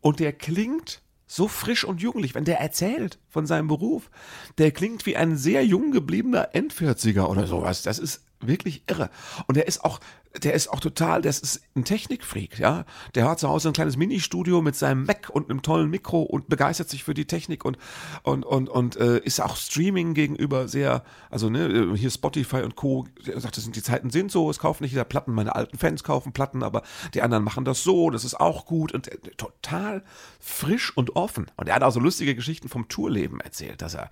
und 0.00 0.20
der 0.20 0.32
klingt 0.32 1.02
so 1.26 1.48
frisch 1.48 1.84
und 1.84 2.00
jugendlich, 2.00 2.34
wenn 2.34 2.44
der 2.44 2.60
erzählt 2.60 3.18
von 3.28 3.46
seinem 3.46 3.68
Beruf. 3.68 4.10
Der 4.58 4.70
klingt 4.70 5.06
wie 5.06 5.16
ein 5.16 5.36
sehr 5.36 5.64
jung 5.64 5.90
gebliebener 5.90 6.54
Endvierziger 6.54 7.28
oder 7.28 7.46
sowas. 7.46 7.82
Das 7.82 7.98
ist 7.98 8.25
wirklich 8.40 8.82
irre. 8.88 9.10
Und 9.46 9.56
der 9.56 9.66
ist 9.66 9.84
auch, 9.84 10.00
der 10.42 10.54
ist 10.54 10.68
auch 10.68 10.80
total, 10.80 11.22
das 11.22 11.38
ist 11.38 11.62
ein 11.74 11.84
Technikfreak, 11.84 12.58
ja. 12.58 12.84
Der 13.14 13.28
hat 13.28 13.40
zu 13.40 13.48
Hause 13.48 13.68
ein 13.68 13.72
kleines 13.72 13.96
Ministudio 13.96 14.60
mit 14.60 14.76
seinem 14.76 15.04
Mac 15.04 15.30
und 15.30 15.50
einem 15.50 15.62
tollen 15.62 15.88
Mikro 15.88 16.22
und 16.22 16.48
begeistert 16.48 16.90
sich 16.90 17.04
für 17.04 17.14
die 17.14 17.26
Technik 17.26 17.64
und 17.64 17.78
und 18.22 18.44
und 18.44 18.68
und 18.68 18.96
äh, 18.96 19.18
ist 19.18 19.40
auch 19.40 19.56
Streaming 19.56 20.14
gegenüber 20.14 20.68
sehr, 20.68 21.04
also 21.30 21.48
ne, 21.48 21.94
hier 21.96 22.10
Spotify 22.10 22.62
und 22.62 22.76
Co. 22.76 23.06
Er 23.26 23.40
sagt, 23.40 23.56
das 23.56 23.64
sind 23.64 23.76
die 23.76 23.82
Zeiten 23.82 24.10
sind 24.10 24.30
so, 24.30 24.50
es 24.50 24.58
kaufen 24.58 24.82
nicht 24.82 24.92
jeder 24.92 25.04
Platten, 25.04 25.32
meine 25.32 25.54
alten 25.54 25.78
Fans 25.78 26.04
kaufen 26.04 26.32
Platten, 26.32 26.62
aber 26.62 26.82
die 27.14 27.22
anderen 27.22 27.44
machen 27.44 27.64
das 27.64 27.82
so, 27.82 28.10
das 28.10 28.24
ist 28.24 28.38
auch 28.38 28.66
gut 28.66 28.92
und 28.92 29.08
äh, 29.08 29.16
total 29.36 30.04
frisch 30.38 30.94
und 30.96 31.16
offen. 31.16 31.50
Und 31.56 31.68
er 31.68 31.76
hat 31.76 31.82
auch 31.82 31.92
so 31.92 32.00
lustige 32.00 32.34
Geschichten 32.34 32.68
vom 32.68 32.88
Tourleben 32.88 33.40
erzählt, 33.40 33.80
dass 33.80 33.94
er 33.94 34.10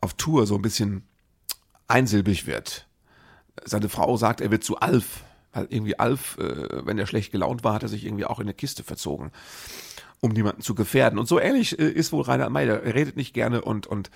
auf 0.00 0.14
Tour 0.14 0.46
so 0.46 0.56
ein 0.56 0.62
bisschen 0.62 1.04
einsilbig 1.88 2.46
wird 2.46 2.85
seine 3.64 3.88
Frau 3.88 4.16
sagt, 4.16 4.40
er 4.40 4.50
wird 4.50 4.64
zu 4.64 4.78
Alf. 4.78 5.24
Weil 5.52 5.66
irgendwie 5.70 5.98
Alf, 5.98 6.36
äh, 6.38 6.86
wenn 6.86 6.98
er 6.98 7.06
schlecht 7.06 7.32
gelaunt 7.32 7.64
war, 7.64 7.74
hat 7.74 7.82
er 7.82 7.88
sich 7.88 8.04
irgendwie 8.04 8.26
auch 8.26 8.40
in 8.40 8.44
eine 8.44 8.54
Kiste 8.54 8.82
verzogen, 8.82 9.30
um 10.20 10.32
niemanden 10.32 10.60
zu 10.60 10.74
gefährden. 10.74 11.18
Und 11.18 11.26
so 11.26 11.40
ähnlich 11.40 11.78
äh, 11.78 11.88
ist 11.88 12.12
wohl 12.12 12.22
Rainer 12.22 12.50
May. 12.50 12.66
Er 12.66 12.94
redet 12.94 13.16
nicht 13.16 13.32
gerne 13.32 13.62
und, 13.62 13.86
und 13.86 14.10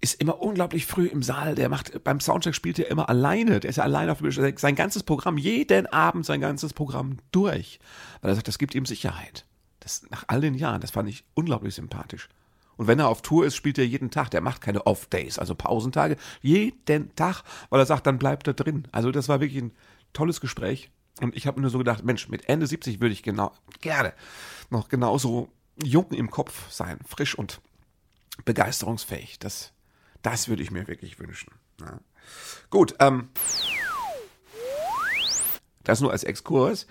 ist 0.00 0.20
immer 0.20 0.40
unglaublich 0.40 0.86
früh 0.86 1.06
im 1.06 1.22
Saal. 1.22 1.54
Der 1.54 1.68
macht, 1.68 2.04
beim 2.04 2.20
Soundcheck 2.20 2.54
spielt 2.54 2.78
er 2.78 2.90
immer 2.90 3.08
alleine. 3.08 3.60
Der 3.60 3.70
ist 3.70 3.76
ja 3.76 3.84
alleine 3.84 4.12
auf 4.12 4.18
dem 4.18 4.30
sein 4.58 4.74
ganzes 4.74 5.02
Programm, 5.02 5.38
jeden 5.38 5.86
Abend 5.86 6.26
sein 6.26 6.40
ganzes 6.40 6.74
Programm 6.74 7.18
durch. 7.32 7.80
Weil 8.20 8.32
er 8.32 8.34
sagt, 8.34 8.48
das 8.48 8.58
gibt 8.58 8.74
ihm 8.74 8.84
Sicherheit. 8.84 9.46
Das 9.80 10.02
nach 10.10 10.24
all 10.26 10.40
den 10.40 10.54
Jahren, 10.54 10.80
das 10.80 10.90
fand 10.90 11.08
ich 11.08 11.24
unglaublich 11.34 11.74
sympathisch. 11.74 12.28
Und 12.76 12.86
wenn 12.86 12.98
er 12.98 13.08
auf 13.08 13.22
Tour 13.22 13.46
ist, 13.46 13.56
spielt 13.56 13.78
er 13.78 13.86
jeden 13.86 14.10
Tag. 14.10 14.30
Der 14.30 14.40
macht 14.40 14.60
keine 14.60 14.86
Off-Days, 14.86 15.38
also 15.38 15.54
Pausentage. 15.54 16.16
Jeden 16.42 17.14
Tag, 17.16 17.42
weil 17.70 17.80
er 17.80 17.86
sagt, 17.86 18.06
dann 18.06 18.18
bleibt 18.18 18.46
er 18.46 18.54
drin. 18.54 18.86
Also 18.92 19.10
das 19.10 19.28
war 19.28 19.40
wirklich 19.40 19.62
ein 19.62 19.72
tolles 20.12 20.40
Gespräch. 20.40 20.90
Und 21.20 21.34
ich 21.34 21.46
habe 21.46 21.58
mir 21.58 21.62
nur 21.62 21.70
so 21.70 21.78
gedacht, 21.78 22.04
Mensch, 22.04 22.28
mit 22.28 22.48
Ende 22.48 22.66
70 22.66 23.00
würde 23.00 23.12
ich 23.12 23.22
genau, 23.22 23.52
gerne 23.80 24.12
noch 24.68 24.88
genauso 24.88 25.48
jung 25.82 26.10
im 26.10 26.30
Kopf 26.30 26.70
sein, 26.70 26.98
frisch 27.06 27.34
und 27.34 27.60
begeisterungsfähig. 28.44 29.38
Das, 29.38 29.72
das 30.22 30.48
würde 30.48 30.62
ich 30.62 30.70
mir 30.70 30.86
wirklich 30.88 31.18
wünschen. 31.18 31.52
Ja. 31.80 32.00
Gut, 32.68 32.94
ähm, 32.98 33.30
das 35.84 36.00
nur 36.00 36.12
als 36.12 36.24
Exkurs. 36.24 36.86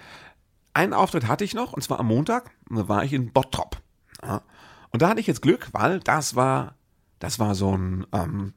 Einen 0.73 0.93
Auftritt 0.93 1.27
hatte 1.27 1.43
ich 1.43 1.53
noch, 1.53 1.73
und 1.73 1.81
zwar 1.81 1.99
am 1.99 2.07
Montag. 2.07 2.51
Da 2.69 2.87
war 2.87 3.03
ich 3.03 3.13
in 3.13 3.31
Bottrop. 3.31 3.81
Ja. 4.23 4.41
Und 4.95 5.01
da 5.01 5.09
hatte 5.09 5.19
ich 5.19 5.27
jetzt 5.27 5.41
Glück, 5.41 5.67
weil 5.73 5.99
das 5.99 6.37
war, 6.37 6.75
das 7.19 7.37
war 7.37 7.53
so 7.53 7.75
ein, 7.75 8.07
ähm, 8.13 8.53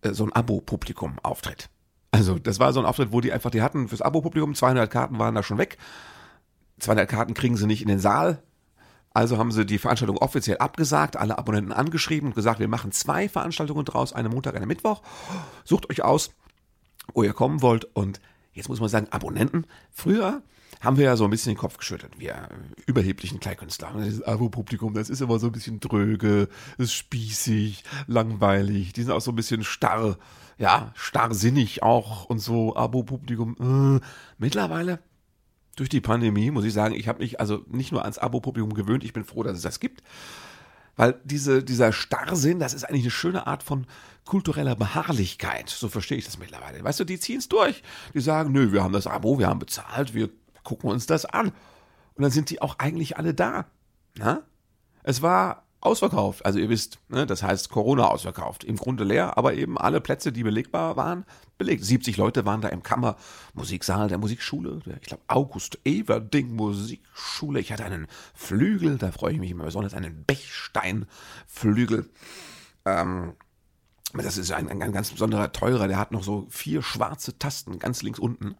äh, 0.00 0.14
so 0.14 0.24
ein 0.24 0.32
Abo-Publikum-Auftritt. 0.32 1.68
Also 2.12 2.38
das 2.38 2.58
war 2.58 2.72
so 2.72 2.80
ein 2.80 2.86
Auftritt, 2.86 3.12
wo 3.12 3.20
die 3.20 3.30
einfach, 3.30 3.50
die 3.50 3.60
hatten 3.60 3.86
fürs 3.86 4.00
Abo-Publikum 4.00 4.54
200 4.54 4.90
Karten 4.90 5.18
waren 5.18 5.34
da 5.34 5.42
schon 5.42 5.58
weg. 5.58 5.76
200 6.78 7.10
Karten 7.10 7.34
kriegen 7.34 7.58
sie 7.58 7.66
nicht 7.66 7.82
in 7.82 7.88
den 7.88 7.98
Saal. 7.98 8.42
Also 9.12 9.36
haben 9.36 9.52
sie 9.52 9.66
die 9.66 9.76
Veranstaltung 9.76 10.16
offiziell 10.16 10.56
abgesagt, 10.56 11.18
alle 11.18 11.36
Abonnenten 11.36 11.72
angeschrieben 11.72 12.30
und 12.30 12.34
gesagt, 12.34 12.58
wir 12.58 12.68
machen 12.68 12.90
zwei 12.90 13.28
Veranstaltungen 13.28 13.84
draus, 13.84 14.14
eine 14.14 14.30
Montag, 14.30 14.56
eine 14.56 14.64
Mittwoch. 14.64 15.02
Sucht 15.64 15.90
euch 15.90 16.02
aus, 16.02 16.30
wo 17.12 17.22
ihr 17.22 17.34
kommen 17.34 17.60
wollt. 17.60 17.84
Und 17.84 18.22
jetzt 18.54 18.70
muss 18.70 18.80
man 18.80 18.88
sagen, 18.88 19.08
Abonnenten. 19.10 19.66
Früher 19.90 20.40
haben 20.80 20.96
wir 20.96 21.04
ja 21.04 21.16
so 21.16 21.24
ein 21.24 21.30
bisschen 21.30 21.52
den 21.52 21.58
Kopf 21.58 21.76
geschüttelt, 21.76 22.18
wir 22.18 22.48
überheblichen 22.86 23.38
Kleinkünstler. 23.38 23.92
Das 23.96 24.22
Abo-Publikum, 24.22 24.94
das 24.94 25.10
ist 25.10 25.20
immer 25.20 25.38
so 25.38 25.46
ein 25.46 25.52
bisschen 25.52 25.78
dröge, 25.80 26.48
ist 26.78 26.94
spießig, 26.94 27.84
langweilig, 28.06 28.92
die 28.92 29.02
sind 29.02 29.12
auch 29.12 29.20
so 29.20 29.32
ein 29.32 29.36
bisschen 29.36 29.62
starr, 29.62 30.16
ja, 30.58 30.92
starrsinnig 30.94 31.82
auch 31.82 32.24
und 32.24 32.38
so, 32.38 32.74
Abo-Publikum. 32.76 34.00
Äh. 34.00 34.04
Mittlerweile, 34.38 35.00
durch 35.76 35.90
die 35.90 36.00
Pandemie, 36.00 36.50
muss 36.50 36.64
ich 36.64 36.72
sagen, 36.72 36.94
ich 36.94 37.08
habe 37.08 37.20
mich 37.20 37.40
also 37.40 37.64
nicht 37.68 37.92
nur 37.92 38.02
ans 38.02 38.18
Abo-Publikum 38.18 38.74
gewöhnt, 38.74 39.04
ich 39.04 39.12
bin 39.12 39.24
froh, 39.24 39.42
dass 39.42 39.56
es 39.56 39.62
das 39.62 39.80
gibt. 39.80 40.02
Weil 40.96 41.18
diese, 41.24 41.62
dieser 41.64 41.92
Starrsinn, 41.92 42.58
das 42.58 42.74
ist 42.74 42.84
eigentlich 42.84 43.04
eine 43.04 43.10
schöne 43.10 43.46
Art 43.46 43.62
von 43.62 43.86
kultureller 44.26 44.76
Beharrlichkeit. 44.76 45.70
So 45.70 45.88
verstehe 45.88 46.18
ich 46.18 46.26
das 46.26 46.38
mittlerweile. 46.38 46.84
Weißt 46.84 47.00
du, 47.00 47.04
die 47.04 47.18
ziehen 47.18 47.38
es 47.38 47.48
durch. 47.48 47.82
Die 48.12 48.20
sagen, 48.20 48.52
nö, 48.52 48.72
wir 48.72 48.82
haben 48.82 48.92
das 48.92 49.06
Abo, 49.06 49.38
wir 49.38 49.48
haben 49.48 49.60
bezahlt, 49.60 50.12
wir 50.12 50.28
gucken 50.70 50.88
wir 50.88 50.94
uns 50.94 51.06
das 51.06 51.24
an. 51.24 51.48
Und 52.14 52.22
dann 52.22 52.30
sind 52.30 52.50
die 52.50 52.62
auch 52.62 52.78
eigentlich 52.78 53.16
alle 53.16 53.34
da. 53.34 53.66
Na? 54.16 54.42
Es 55.02 55.20
war 55.20 55.64
ausverkauft. 55.80 56.46
Also 56.46 56.60
ihr 56.60 56.68
wisst, 56.68 57.00
ne, 57.08 57.26
das 57.26 57.42
heißt 57.42 57.70
Corona 57.70 58.06
ausverkauft. 58.06 58.62
Im 58.62 58.76
Grunde 58.76 59.02
leer, 59.02 59.36
aber 59.36 59.54
eben 59.54 59.78
alle 59.78 60.00
Plätze, 60.00 60.30
die 60.30 60.44
belegbar 60.44 60.96
waren, 60.96 61.24
belegt. 61.58 61.84
70 61.84 62.16
Leute 62.18 62.46
waren 62.46 62.60
da 62.60 62.68
im 62.68 62.84
Kammermusiksaal 62.84 64.08
der 64.08 64.18
Musikschule, 64.18 64.80
der, 64.86 64.98
ich 64.98 65.08
glaube 65.08 65.24
August 65.26 65.78
Everding 65.84 66.54
Musikschule. 66.54 67.58
Ich 67.58 67.72
hatte 67.72 67.84
einen 67.84 68.06
Flügel, 68.34 68.96
da 68.98 69.10
freue 69.10 69.32
ich 69.32 69.40
mich 69.40 69.50
immer 69.50 69.64
besonders, 69.64 69.94
einen 69.94 70.24
Bechsteinflügel. 70.24 72.08
Ähm, 72.84 73.32
das 74.12 74.38
ist 74.38 74.52
ein, 74.52 74.68
ein 74.68 74.92
ganz 74.92 75.10
besonderer, 75.10 75.50
teurer, 75.50 75.88
der 75.88 75.98
hat 75.98 76.12
noch 76.12 76.22
so 76.22 76.46
vier 76.48 76.82
schwarze 76.82 77.38
Tasten 77.38 77.80
ganz 77.80 78.02
links 78.02 78.20
unten. 78.20 78.54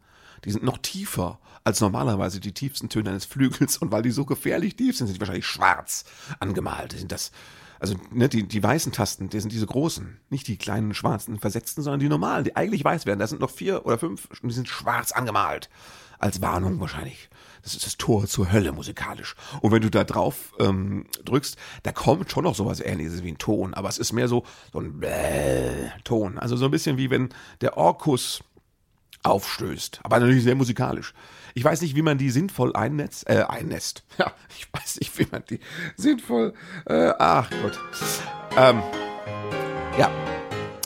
Die 0.44 0.50
sind 0.50 0.64
noch 0.64 0.78
tiefer 0.78 1.38
als 1.64 1.80
normalerweise 1.80 2.40
die 2.40 2.52
tiefsten 2.52 2.88
Töne 2.88 3.10
eines 3.10 3.24
Flügels. 3.24 3.78
Und 3.78 3.92
weil 3.92 4.02
die 4.02 4.10
so 4.10 4.24
gefährlich 4.24 4.76
tief 4.76 4.96
sind, 4.96 5.06
sind 5.06 5.16
die 5.16 5.20
wahrscheinlich 5.20 5.46
schwarz 5.46 6.04
angemalt. 6.38 6.92
Sind 6.92 7.12
das, 7.12 7.32
also 7.78 7.94
ne, 8.10 8.28
die, 8.28 8.46
die 8.46 8.62
weißen 8.62 8.92
Tasten, 8.92 9.28
die 9.28 9.40
sind 9.40 9.52
diese 9.52 9.66
großen, 9.66 10.18
nicht 10.30 10.48
die 10.48 10.56
kleinen 10.56 10.94
schwarzen 10.94 11.38
versetzten, 11.38 11.82
sondern 11.82 12.00
die 12.00 12.08
normalen, 12.08 12.44
die 12.44 12.56
eigentlich 12.56 12.84
weiß 12.84 13.06
werden. 13.06 13.18
Da 13.18 13.26
sind 13.26 13.40
noch 13.40 13.50
vier 13.50 13.86
oder 13.86 13.98
fünf, 13.98 14.28
und 14.42 14.48
die 14.48 14.54
sind 14.54 14.68
schwarz 14.68 15.12
angemalt. 15.12 15.68
Als 16.18 16.42
Warnung 16.42 16.78
wahrscheinlich. 16.80 17.30
Das 17.62 17.74
ist 17.74 17.86
das 17.86 17.96
Tor 17.96 18.26
zur 18.26 18.52
Hölle 18.52 18.72
musikalisch. 18.72 19.36
Und 19.62 19.72
wenn 19.72 19.80
du 19.80 19.90
da 19.90 20.04
drauf 20.04 20.52
ähm, 20.58 21.06
drückst, 21.24 21.56
da 21.82 21.92
kommt 21.92 22.30
schon 22.30 22.44
noch 22.44 22.54
sowas 22.54 22.80
ähnliches 22.80 23.22
wie 23.22 23.32
ein 23.32 23.38
Ton, 23.38 23.72
aber 23.72 23.88
es 23.88 23.96
ist 23.96 24.12
mehr 24.12 24.28
so, 24.28 24.44
so 24.70 24.80
ein 24.80 25.00
Bäh 25.00 25.90
Ton. 26.04 26.38
Also 26.38 26.56
so 26.56 26.66
ein 26.66 26.70
bisschen 26.70 26.98
wie 26.98 27.08
wenn 27.08 27.30
der 27.62 27.78
Orkus 27.78 28.42
aufstößt. 29.22 30.00
Aber 30.02 30.20
natürlich 30.20 30.44
sehr 30.44 30.54
musikalisch. 30.54 31.14
Ich 31.54 31.64
weiß 31.64 31.80
nicht, 31.82 31.96
wie 31.96 32.02
man 32.02 32.18
die 32.18 32.30
sinnvoll 32.30 32.74
einnetzt, 32.74 33.28
äh, 33.28 33.44
einnetzt. 33.48 34.04
Ja, 34.18 34.32
ich 34.50 34.68
weiß 34.72 35.00
nicht, 35.00 35.18
wie 35.18 35.26
man 35.30 35.42
die 35.48 35.60
sinnvoll, 35.96 36.54
äh, 36.86 37.12
ach 37.18 37.50
Gott. 37.62 37.78
Ähm, 38.56 38.82
ja, 39.98 40.10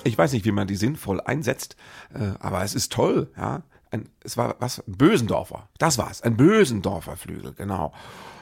ich 0.04 0.16
weiß 0.16 0.32
nicht, 0.32 0.44
wie 0.44 0.52
man 0.52 0.66
die 0.66 0.76
sinnvoll 0.76 1.20
einsetzt, 1.20 1.76
äh, 2.14 2.32
aber 2.38 2.62
es 2.62 2.74
ist 2.74 2.92
toll, 2.92 3.30
ja. 3.36 3.62
Ein, 3.90 4.08
es 4.24 4.36
war 4.36 4.56
was, 4.58 4.82
Bösendorfer. 4.86 5.68
Das 5.78 5.98
war's, 5.98 6.22
ein 6.22 6.36
Bösendorfer 6.36 7.16
Flügel, 7.16 7.52
genau. 7.52 7.92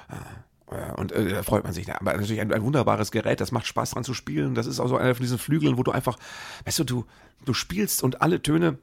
Äh, 0.09 0.93
und 0.97 1.13
äh, 1.13 1.29
da 1.29 1.43
freut 1.43 1.65
man 1.65 1.73
sich. 1.73 1.93
Aber 1.95 2.13
natürlich 2.13 2.41
ein, 2.41 2.53
ein, 2.53 2.63
wunderbares 2.63 3.11
Gerät, 3.11 3.41
das 3.41 3.53
macht 3.53 3.67
Spaß 3.67 3.91
dran 3.91 4.05
zu 4.05 4.15
spielen. 4.15 4.55
Das 4.55 4.67
ist 4.67 4.81
auch 4.81 4.89
so 4.89 4.97
einer 4.97 5.15
von 5.15 5.23
diesen 5.23 5.39
Flügeln, 5.39 5.77
wo 5.77 5.83
du 5.83 5.91
einfach, 5.91 6.19
weißt 6.65 6.79
du, 6.81 6.85
du, 6.85 7.05
du 7.45 7.55
spielst 7.55 8.03
und 8.03 8.23
alle 8.23 8.43
Töne 8.43 8.79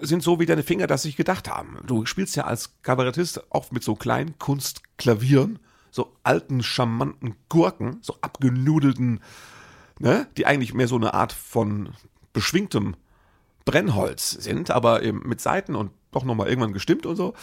sind 0.00 0.22
so 0.22 0.38
wie 0.40 0.46
deine 0.46 0.62
Finger 0.62 0.86
das 0.86 1.02
sich 1.02 1.16
gedacht 1.16 1.48
haben. 1.48 1.78
Du 1.86 2.06
spielst 2.06 2.36
ja 2.36 2.44
als 2.44 2.80
Kabarettist 2.82 3.52
auch 3.52 3.70
mit 3.70 3.82
so 3.82 3.94
kleinen 3.94 4.38
Kunstklavieren, 4.38 5.58
so 5.90 6.14
alten, 6.22 6.62
charmanten 6.62 7.34
Gurken, 7.48 7.98
so 8.02 8.16
abgenudelten, 8.20 9.20
ne, 9.98 10.28
die 10.36 10.46
eigentlich 10.46 10.74
mehr 10.74 10.88
so 10.88 10.96
eine 10.96 11.14
Art 11.14 11.32
von 11.32 11.90
beschwingtem 12.32 12.96
Brennholz 13.64 14.30
sind, 14.30 14.70
aber 14.70 15.02
eben 15.02 15.28
mit 15.28 15.40
Seiten 15.40 15.74
und 15.74 15.90
doch 16.10 16.24
nochmal 16.24 16.48
irgendwann 16.48 16.72
gestimmt 16.72 17.06
und 17.06 17.16
so. 17.16 17.34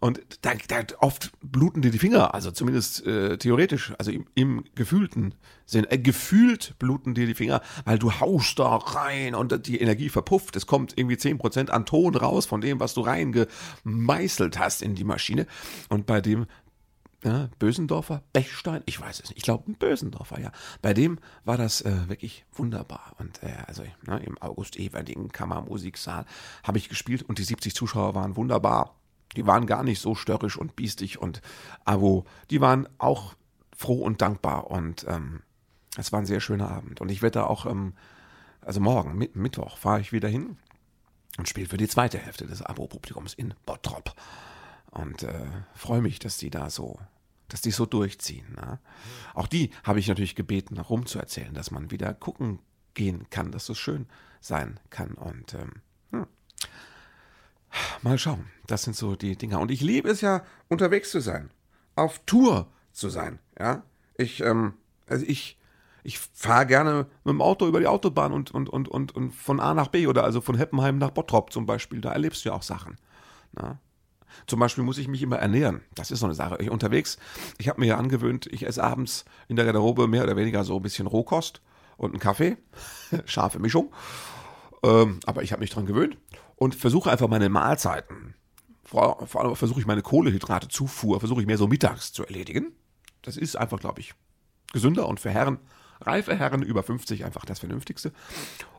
Und 0.00 0.20
da, 0.40 0.52
da 0.66 0.82
oft 0.98 1.30
bluten 1.40 1.82
dir 1.82 1.92
die 1.92 1.98
Finger, 1.98 2.34
also 2.34 2.50
zumindest 2.50 3.06
äh, 3.06 3.38
theoretisch, 3.38 3.92
also 3.98 4.10
im, 4.10 4.26
im 4.34 4.64
gefühlten 4.74 5.34
Sinn. 5.64 5.86
Äh, 5.88 5.98
gefühlt 5.98 6.74
bluten 6.78 7.14
dir 7.14 7.26
die 7.26 7.34
Finger, 7.34 7.62
weil 7.84 7.98
du 7.98 8.12
haust 8.18 8.58
da 8.58 8.76
rein 8.76 9.34
und 9.34 9.66
die 9.66 9.80
Energie 9.80 10.08
verpufft. 10.08 10.56
Es 10.56 10.66
kommt 10.66 10.98
irgendwie 10.98 11.14
10% 11.14 11.70
an 11.70 11.86
Ton 11.86 12.16
raus 12.16 12.46
von 12.46 12.60
dem, 12.60 12.80
was 12.80 12.94
du 12.94 13.02
reingemeißelt 13.02 14.58
hast 14.58 14.82
in 14.82 14.94
die 14.94 15.04
Maschine. 15.04 15.46
Und 15.88 16.06
bei 16.06 16.20
dem 16.20 16.46
ja, 17.24 17.48
Bösendorfer, 17.58 18.22
Bechstein, 18.32 18.82
ich 18.86 19.00
weiß 19.00 19.20
es 19.20 19.30
nicht, 19.30 19.38
ich 19.38 19.44
glaube 19.44 19.70
ein 19.70 19.74
Bösendorfer, 19.74 20.40
ja. 20.40 20.50
Bei 20.80 20.92
dem 20.92 21.18
war 21.44 21.56
das 21.56 21.80
äh, 21.82 22.08
wirklich 22.08 22.44
wunderbar. 22.52 23.14
Und 23.18 23.42
äh, 23.42 23.52
also 23.66 23.84
ne, 24.06 24.20
im 24.24 24.38
August 24.38 24.76
Everding 24.76 25.28
Kammermusiksaal 25.28 26.24
habe 26.64 26.78
ich 26.78 26.88
gespielt 26.88 27.22
und 27.22 27.38
die 27.38 27.44
70 27.44 27.74
Zuschauer 27.74 28.14
waren 28.14 28.36
wunderbar. 28.36 28.96
Die 29.36 29.46
waren 29.46 29.66
gar 29.66 29.82
nicht 29.82 30.00
so 30.00 30.14
störrisch 30.14 30.58
und 30.58 30.76
biestig 30.76 31.18
und 31.18 31.40
abo, 31.84 32.24
die 32.50 32.60
waren 32.60 32.88
auch 32.98 33.34
froh 33.76 34.02
und 34.02 34.20
dankbar 34.20 34.70
und 34.70 35.06
ähm, 35.08 35.42
es 35.96 36.12
war 36.12 36.20
ein 36.20 36.26
sehr 36.26 36.40
schöner 36.40 36.70
Abend. 36.70 37.00
Und 37.00 37.10
ich 37.10 37.22
werde 37.22 37.40
da 37.40 37.44
auch, 37.44 37.66
ähm, 37.66 37.94
also 38.60 38.80
morgen, 38.80 39.16
mit, 39.16 39.36
Mittwoch, 39.36 39.76
fahre 39.76 40.00
ich 40.00 40.12
wieder 40.12 40.28
hin 40.28 40.56
und 41.38 41.48
spiele 41.48 41.68
für 41.68 41.76
die 41.76 41.88
zweite 41.88 42.18
Hälfte 42.18 42.46
des 42.46 42.62
Abo-Publikums 42.62 43.34
in 43.34 43.54
Bottrop. 43.66 44.14
Und 44.92 45.24
äh, 45.24 45.46
freue 45.74 46.00
mich, 46.00 46.20
dass 46.20 46.36
die 46.36 46.50
da 46.50 46.70
so 46.70 46.98
dass 47.52 47.60
die 47.60 47.70
so 47.70 47.84
durchziehen. 47.84 48.46
Ne? 48.56 48.78
Auch 49.34 49.46
die 49.46 49.70
habe 49.84 50.00
ich 50.00 50.08
natürlich 50.08 50.34
gebeten, 50.34 50.78
rumzuerzählen, 50.78 51.52
dass 51.52 51.70
man 51.70 51.90
wieder 51.90 52.14
gucken 52.14 52.60
gehen 52.94 53.28
kann, 53.28 53.52
dass 53.52 53.68
es 53.68 53.78
schön 53.78 54.06
sein 54.40 54.80
kann. 54.88 55.12
Und 55.12 55.54
ähm, 55.54 55.72
hm. 56.12 56.26
mal 58.00 58.18
schauen. 58.18 58.46
Das 58.66 58.84
sind 58.84 58.96
so 58.96 59.16
die 59.16 59.36
Dinger. 59.36 59.60
Und 59.60 59.70
ich 59.70 59.82
liebe 59.82 60.08
es 60.08 60.22
ja, 60.22 60.44
unterwegs 60.68 61.10
zu 61.10 61.20
sein, 61.20 61.50
auf 61.94 62.20
Tour 62.24 62.72
zu 62.90 63.10
sein. 63.10 63.38
Ja, 63.58 63.82
ich, 64.16 64.40
ähm, 64.40 64.72
also 65.06 65.26
ich, 65.26 65.58
ich 66.04 66.18
fahre 66.18 66.66
gerne 66.66 67.06
mit 67.22 67.34
dem 67.34 67.42
Auto 67.42 67.68
über 67.68 67.80
die 67.80 67.86
Autobahn 67.86 68.32
und, 68.32 68.50
und, 68.50 68.70
und, 68.70 68.88
und, 68.88 69.14
und 69.14 69.34
von 69.34 69.60
A 69.60 69.74
nach 69.74 69.88
B 69.88 70.06
oder 70.06 70.24
also 70.24 70.40
von 70.40 70.56
Heppenheim 70.56 70.96
nach 70.96 71.10
Bottrop 71.10 71.52
zum 71.52 71.66
Beispiel. 71.66 72.00
Da 72.00 72.12
erlebst 72.12 72.44
du 72.44 72.48
ja 72.48 72.54
auch 72.54 72.62
Sachen. 72.62 72.96
Na? 73.52 73.78
Zum 74.46 74.60
Beispiel 74.60 74.84
muss 74.84 74.98
ich 74.98 75.08
mich 75.08 75.22
immer 75.22 75.38
ernähren. 75.38 75.82
Das 75.94 76.10
ist 76.10 76.20
so 76.20 76.26
eine 76.26 76.34
Sache. 76.34 76.56
Ich 76.60 76.70
unterwegs, 76.70 77.18
ich 77.58 77.68
habe 77.68 77.80
mir 77.80 77.86
ja 77.86 77.96
angewöhnt, 77.96 78.46
ich 78.46 78.66
esse 78.66 78.82
abends 78.82 79.24
in 79.48 79.56
der 79.56 79.64
Garderobe 79.64 80.08
mehr 80.08 80.24
oder 80.24 80.36
weniger 80.36 80.64
so 80.64 80.76
ein 80.76 80.82
bisschen 80.82 81.06
Rohkost 81.06 81.60
und 81.96 82.10
einen 82.10 82.20
Kaffee. 82.20 82.56
Scharfe 83.26 83.58
Mischung. 83.58 83.92
Ähm, 84.82 85.20
aber 85.26 85.42
ich 85.42 85.52
habe 85.52 85.60
mich 85.60 85.70
dran 85.70 85.86
gewöhnt 85.86 86.16
und 86.56 86.74
versuche 86.74 87.10
einfach 87.10 87.28
meine 87.28 87.48
Mahlzeiten, 87.48 88.34
vor, 88.84 89.26
vor 89.26 89.42
allem 89.42 89.56
versuche 89.56 89.80
ich 89.80 89.86
meine 89.86 90.02
Kohlehydrate-Zufuhr, 90.02 91.18
versuche 91.18 91.40
ich 91.40 91.46
mehr 91.46 91.58
so 91.58 91.66
mittags 91.66 92.12
zu 92.12 92.24
erledigen. 92.24 92.72
Das 93.22 93.36
ist 93.36 93.56
einfach, 93.56 93.78
glaube 93.80 94.00
ich, 94.00 94.14
gesünder 94.72 95.08
und 95.08 95.20
für 95.20 95.30
Herren, 95.30 95.58
reife 96.06 96.36
Herren 96.36 96.62
über 96.62 96.82
50 96.82 97.24
einfach 97.24 97.44
das 97.44 97.60
Vernünftigste. 97.60 98.12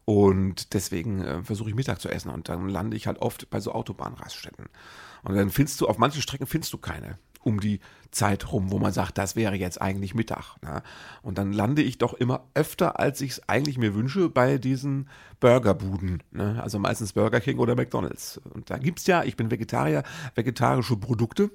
Und 0.05 0.73
deswegen 0.73 1.23
äh, 1.23 1.43
versuche 1.43 1.69
ich 1.69 1.75
Mittag 1.75 2.01
zu 2.01 2.09
essen 2.09 2.29
und 2.29 2.49
dann 2.49 2.67
lande 2.67 2.97
ich 2.97 3.07
halt 3.07 3.19
oft 3.19 3.49
bei 3.49 3.59
so 3.59 3.71
Autobahnraststätten. 3.71 4.65
Und 5.23 5.35
dann 5.35 5.49
findest 5.49 5.79
du, 5.79 5.87
auf 5.87 5.97
manchen 5.97 6.21
Strecken 6.21 6.47
findest 6.47 6.73
du 6.73 6.77
keine 6.77 7.17
um 7.43 7.59
die 7.59 7.79
Zeit 8.11 8.51
rum, 8.51 8.71
wo 8.71 8.79
man 8.79 8.93
sagt, 8.93 9.17
das 9.17 9.35
wäre 9.35 9.55
jetzt 9.55 9.81
eigentlich 9.81 10.15
Mittag. 10.15 10.55
Ne? 10.61 10.81
Und 11.21 11.37
dann 11.37 11.51
lande 11.51 11.81
ich 11.81 11.97
doch 11.97 12.13
immer 12.13 12.45
öfter, 12.53 12.99
als 12.99 13.21
ich 13.21 13.31
es 13.31 13.49
eigentlich 13.49 13.77
mir 13.77 13.95
wünsche, 13.95 14.29
bei 14.29 14.57
diesen 14.57 15.09
Burgerbuden. 15.39 16.23
Ne? 16.31 16.59
Also 16.61 16.79
meistens 16.79 17.13
Burger 17.13 17.41
King 17.41 17.59
oder 17.59 17.75
McDonalds. 17.75 18.37
Und 18.37 18.69
da 18.69 18.77
gibt 18.77 18.99
es 18.99 19.07
ja, 19.07 19.23
ich 19.23 19.35
bin 19.35 19.51
Vegetarier, 19.51 20.03
vegetarische 20.35 20.95
Produkte. 20.95 21.51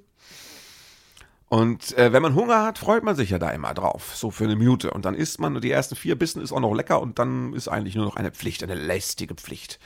Und 1.48 1.96
äh, 1.96 2.12
wenn 2.12 2.22
man 2.22 2.34
Hunger 2.34 2.62
hat, 2.62 2.78
freut 2.78 3.04
man 3.04 3.16
sich 3.16 3.30
ja 3.30 3.38
da 3.38 3.50
immer 3.50 3.72
drauf, 3.72 4.14
so 4.14 4.30
für 4.30 4.44
eine 4.44 4.56
Minute. 4.56 4.90
Und 4.90 5.06
dann 5.06 5.14
isst 5.14 5.40
man, 5.40 5.60
die 5.60 5.70
ersten 5.70 5.96
vier 5.96 6.18
Bissen 6.18 6.42
ist 6.42 6.52
auch 6.52 6.60
noch 6.60 6.74
lecker 6.74 7.00
und 7.00 7.18
dann 7.18 7.54
ist 7.54 7.68
eigentlich 7.68 7.94
nur 7.94 8.04
noch 8.04 8.16
eine 8.16 8.30
Pflicht, 8.32 8.62
eine 8.62 8.74
lästige 8.74 9.34
Pflicht 9.34 9.78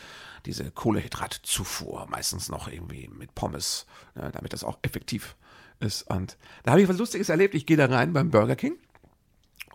diese 0.46 0.70
Kohlehydratzufuhr, 0.70 2.06
meistens 2.10 2.48
noch 2.48 2.68
irgendwie 2.68 3.08
mit 3.08 3.34
Pommes, 3.34 3.86
ne, 4.14 4.30
damit 4.32 4.52
das 4.52 4.64
auch 4.64 4.78
effektiv 4.82 5.36
ist. 5.80 6.02
Und 6.10 6.36
da 6.64 6.72
habe 6.72 6.82
ich 6.82 6.88
was 6.88 6.98
Lustiges 6.98 7.28
erlebt. 7.28 7.54
Ich 7.54 7.66
gehe 7.66 7.76
da 7.76 7.86
rein 7.86 8.12
beim 8.12 8.30
Burger 8.30 8.56
King 8.56 8.76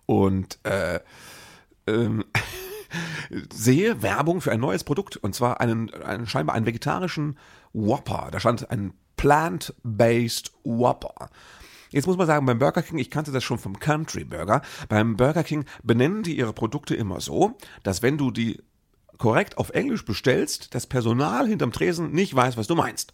und 0.06 0.60
äh, 0.64 1.00
ähm, 1.88 2.26
sehe 3.54 4.02
Werbung 4.02 4.42
für 4.42 4.52
ein 4.52 4.60
neues 4.60 4.84
Produkt 4.84 5.18
und 5.18 5.36
zwar 5.36 5.62
einen, 5.62 5.94
einen 5.94 6.28
scheinbar 6.28 6.56
einen 6.56 6.66
vegetarischen 6.66 7.38
Whopper. 7.74 8.30
Da 8.32 8.40
stand 8.40 8.70
ein 8.70 8.94
Plant-Based 9.18 10.52
Whopper. 10.64 11.30
Jetzt 11.90 12.08
muss 12.08 12.18
man 12.18 12.28
sagen, 12.28 12.46
beim 12.46 12.60
Burger 12.60 12.82
King, 12.82 12.98
ich 12.98 13.10
kannte 13.10 13.32
das 13.32 13.44
schon 13.44 13.58
vom 13.58 13.80
Country 13.80 14.24
Burger, 14.24 14.62
beim 14.90 15.16
Burger 15.16 15.44
King 15.44 15.66
benennen 15.84 16.24
die 16.24 16.38
ihre 16.38 16.54
Produkte 16.54 16.96
immer 16.96 17.22
so, 17.22 17.58
dass 17.84 18.02
wenn 18.02 18.18
du 18.18 18.32
die 18.32 18.60
korrekt 19.18 19.58
auf 19.58 19.72
Englisch 19.72 20.06
bestellst, 20.06 20.76
das 20.76 20.88
Personal 20.88 21.48
hinterm 21.48 21.72
Tresen 21.72 22.12
nicht 22.12 22.36
weiß, 22.36 22.58
was 22.58 22.68
du 22.68 22.76
meinst. 22.76 23.14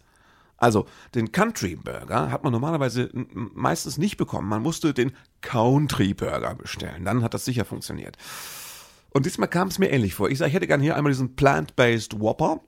Also 0.56 0.86
den 1.14 1.32
Country 1.32 1.76
Burger 1.76 2.30
hat 2.30 2.44
man 2.44 2.52
normalerweise 2.52 3.10
meistens 3.34 3.98
nicht 3.98 4.16
bekommen. 4.16 4.48
Man 4.48 4.62
musste 4.62 4.94
den 4.94 5.12
Country 5.40 6.14
Burger 6.14 6.54
bestellen. 6.54 7.04
Dann 7.04 7.22
hat 7.22 7.34
das 7.34 7.44
sicher 7.44 7.64
funktioniert. 7.64 8.16
Und 9.10 9.26
diesmal 9.26 9.48
kam 9.48 9.68
es 9.68 9.78
mir 9.78 9.90
ähnlich 9.90 10.14
vor. 10.14 10.30
Ich 10.30 10.38
sage, 10.38 10.48
ich 10.48 10.54
hätte 10.54 10.66
gerne 10.66 10.82
hier 10.82 10.96
einmal 10.96 11.12
diesen 11.12 11.36
Plant-Based 11.36 12.20
Whopper. 12.20 12.60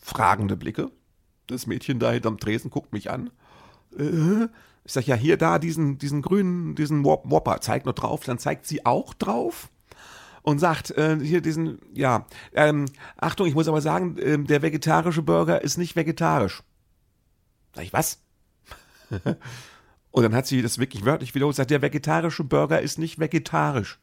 Fragende 0.00 0.56
Blicke. 0.56 0.90
Das 1.46 1.66
Mädchen 1.66 1.98
da 1.98 2.10
hinterm 2.10 2.38
Tresen 2.38 2.70
guckt 2.70 2.92
mich 2.92 3.10
an. 3.10 3.30
Äh, 3.98 4.48
ich 4.84 4.92
sage, 4.92 5.06
ja, 5.06 5.14
hier, 5.16 5.36
da, 5.36 5.58
diesen, 5.58 5.98
diesen 5.98 6.20
grünen, 6.20 6.74
diesen 6.74 7.04
Whopper, 7.04 7.60
zeigt 7.60 7.86
nur 7.86 7.94
drauf. 7.94 8.24
Dann 8.24 8.38
zeigt 8.38 8.66
sie 8.66 8.84
auch 8.84 9.14
drauf 9.14 9.70
und 10.42 10.58
sagt 10.58 10.90
äh, 10.92 11.18
hier 11.20 11.40
diesen, 11.40 11.78
ja, 11.94 12.26
ähm, 12.52 12.86
Achtung, 13.16 13.46
ich 13.46 13.54
muss 13.54 13.66
aber 13.66 13.80
sagen, 13.80 14.18
äh, 14.18 14.38
der 14.38 14.60
vegetarische 14.60 15.22
Burger 15.22 15.62
ist 15.62 15.78
nicht 15.78 15.96
vegetarisch. 15.96 16.62
Sag 17.74 17.84
ich, 17.84 17.92
was? 17.92 18.20
Und 20.10 20.22
dann 20.22 20.34
hat 20.34 20.46
sie 20.46 20.62
das 20.62 20.78
wirklich 20.78 21.04
wörtlich 21.04 21.34
wiederholt, 21.34 21.56
sagt, 21.56 21.70
der 21.70 21.82
vegetarische 21.82 22.44
Burger 22.44 22.80
ist 22.80 22.98
nicht 22.98 23.18
vegetarisch. 23.18 23.98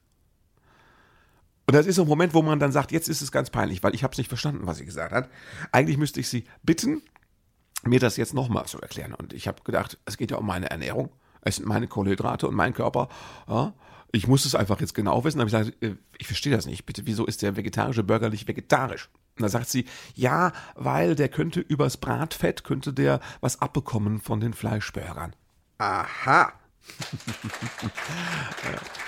Und 1.68 1.76
das 1.76 1.86
ist 1.86 1.96
so 1.96 2.02
ein 2.02 2.08
Moment, 2.08 2.34
wo 2.34 2.42
man 2.42 2.60
dann 2.60 2.74
sagt, 2.74 2.92
jetzt 2.92 3.08
ist 3.08 3.22
es 3.22 3.32
ganz 3.32 3.50
peinlich, 3.50 3.82
weil 3.82 3.96
ich 3.96 4.04
habe 4.04 4.12
es 4.12 4.18
nicht 4.18 4.28
verstanden, 4.28 4.68
was 4.68 4.78
sie 4.78 4.86
gesagt 4.86 5.14
hat. 5.14 5.30
Eigentlich 5.72 5.98
müsste 5.98 6.20
ich 6.20 6.28
sie 6.28 6.44
bitten, 6.64 7.02
mir 7.84 8.00
das 8.00 8.18
jetzt 8.18 8.34
nochmal 8.34 8.66
zu 8.66 8.80
erklären. 8.80 9.14
Und 9.14 9.34
ich 9.34 9.48
habe 9.48 9.64
gedacht, 9.64 9.98
es 10.06 10.18
geht 10.18 10.32
ja 10.32 10.38
um 10.38 10.46
meine 10.46 10.70
Ernährung. 10.70 11.10
Es 11.42 11.56
sind 11.56 11.68
meine 11.68 11.88
Kohlenhydrate 11.88 12.48
und 12.48 12.56
mein 12.56 12.74
Körper. 12.74 13.10
Ja, 13.48 13.74
ich 14.12 14.28
muss 14.28 14.46
es 14.46 14.56
einfach 14.56 14.80
jetzt 14.80 14.94
genau 14.94 15.24
wissen. 15.24 15.40
Da 15.40 15.46
habe 15.46 15.50
ich 15.50 15.58
gesagt, 15.58 15.84
äh, 15.84 15.96
ich 16.18 16.28
verstehe 16.28 16.56
das 16.56 16.66
nicht. 16.66 16.86
Bitte, 16.86 17.06
wieso 17.06 17.26
ist 17.26 17.42
der 17.42 17.56
vegetarische 17.56 18.04
Burger 18.04 18.30
nicht 18.30 18.48
vegetarisch? 18.48 19.10
Und 19.38 19.44
da 19.44 19.50
sagt 19.50 19.70
sie, 19.70 19.86
ja, 20.14 20.52
weil 20.76 21.16
der 21.16 21.30
könnte 21.30 21.62
übers 21.62 21.98
Bratfett, 21.98 22.64
könnte 22.64 22.94
der 22.94 23.22
was 23.40 23.62
abbekommen 23.62 24.20
von 24.20 24.40
den 24.40 24.54
Fleischburgern. 24.54 25.34
Aha. 25.78 26.54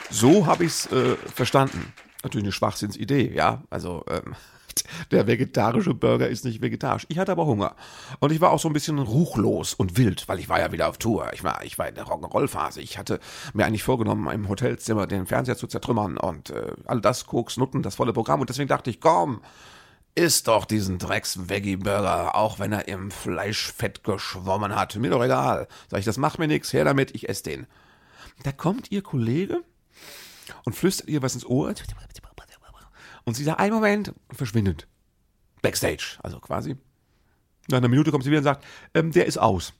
so 0.09 0.45
habe 0.45 0.63
ich 0.63 0.71
es 0.71 0.91
äh, 0.91 1.15
verstanden. 1.15 1.93
Natürlich 2.23 2.45
eine 2.45 2.51
Schwachsinnsidee, 2.53 3.35
ja. 3.35 3.63
Also 3.69 4.05
ähm, 4.09 4.35
der 5.11 5.27
vegetarische 5.27 5.93
Burger 5.93 6.27
ist 6.27 6.45
nicht 6.45 6.61
vegetarisch. 6.61 7.05
Ich 7.09 7.19
hatte 7.19 7.31
aber 7.31 7.45
Hunger. 7.45 7.75
Und 8.19 8.31
ich 8.31 8.41
war 8.41 8.51
auch 8.51 8.59
so 8.59 8.69
ein 8.69 8.73
bisschen 8.73 8.99
ruchlos 8.99 9.73
und 9.73 9.97
wild, 9.97 10.27
weil 10.27 10.39
ich 10.39 10.49
war 10.49 10.59
ja 10.59 10.71
wieder 10.71 10.89
auf 10.89 10.97
Tour. 10.97 11.31
Ich 11.33 11.43
war, 11.43 11.63
ich 11.63 11.77
war 11.77 11.87
in 11.87 11.95
der 11.95 12.05
Rock'n'Roll-Phase. 12.05 12.81
Ich 12.81 12.97
hatte 12.97 13.19
mir 13.53 13.65
eigentlich 13.65 13.83
vorgenommen, 13.83 14.29
im 14.31 14.49
Hotelzimmer 14.49 15.07
den 15.07 15.25
Fernseher 15.25 15.57
zu 15.57 15.67
zertrümmern 15.67 16.17
und 16.17 16.49
äh, 16.49 16.73
all 16.85 17.01
das, 17.01 17.25
Koks, 17.25 17.57
Nutten, 17.57 17.83
das 17.83 17.95
volle 17.95 18.13
Programm. 18.13 18.41
Und 18.41 18.49
deswegen 18.49 18.69
dachte 18.69 18.89
ich, 18.89 18.99
komm, 18.99 19.41
Iss 20.15 20.43
doch 20.43 20.65
diesen 20.65 20.99
Drecks-Veggie-Burger, 20.99 22.35
auch 22.35 22.59
wenn 22.59 22.71
er 22.71 22.87
im 22.87 23.09
Fleischfett 23.09 24.03
geschwommen 24.03 24.75
hat. 24.75 24.95
Mir 24.95 25.09
doch 25.09 25.23
egal. 25.23 25.67
Sag 25.89 25.99
ich, 25.99 26.05
das 26.05 26.17
macht 26.17 26.37
mir 26.37 26.47
nichts, 26.47 26.71
her 26.71 26.85
damit, 26.85 27.15
ich 27.15 27.29
esse 27.29 27.43
den. 27.43 27.67
Da 28.43 28.51
kommt 28.51 28.91
ihr 28.91 29.01
Kollege 29.01 29.63
und 30.65 30.75
flüstert 30.75 31.07
ihr 31.07 31.21
was 31.21 31.33
ins 31.33 31.45
Ohr. 31.45 31.73
Und 33.25 33.35
sie 33.35 33.43
sagt, 33.43 33.59
einen 33.59 33.73
Moment, 33.73 34.13
verschwindet. 34.31 34.87
Backstage, 35.61 36.17
also 36.21 36.39
quasi. 36.39 36.75
Nach 37.69 37.77
einer 37.77 37.87
Minute 37.87 38.11
kommt 38.11 38.23
sie 38.23 38.29
wieder 38.29 38.39
und 38.39 38.43
sagt, 38.43 38.65
ähm, 38.93 39.11
der 39.11 39.25
ist 39.25 39.37
aus. 39.37 39.73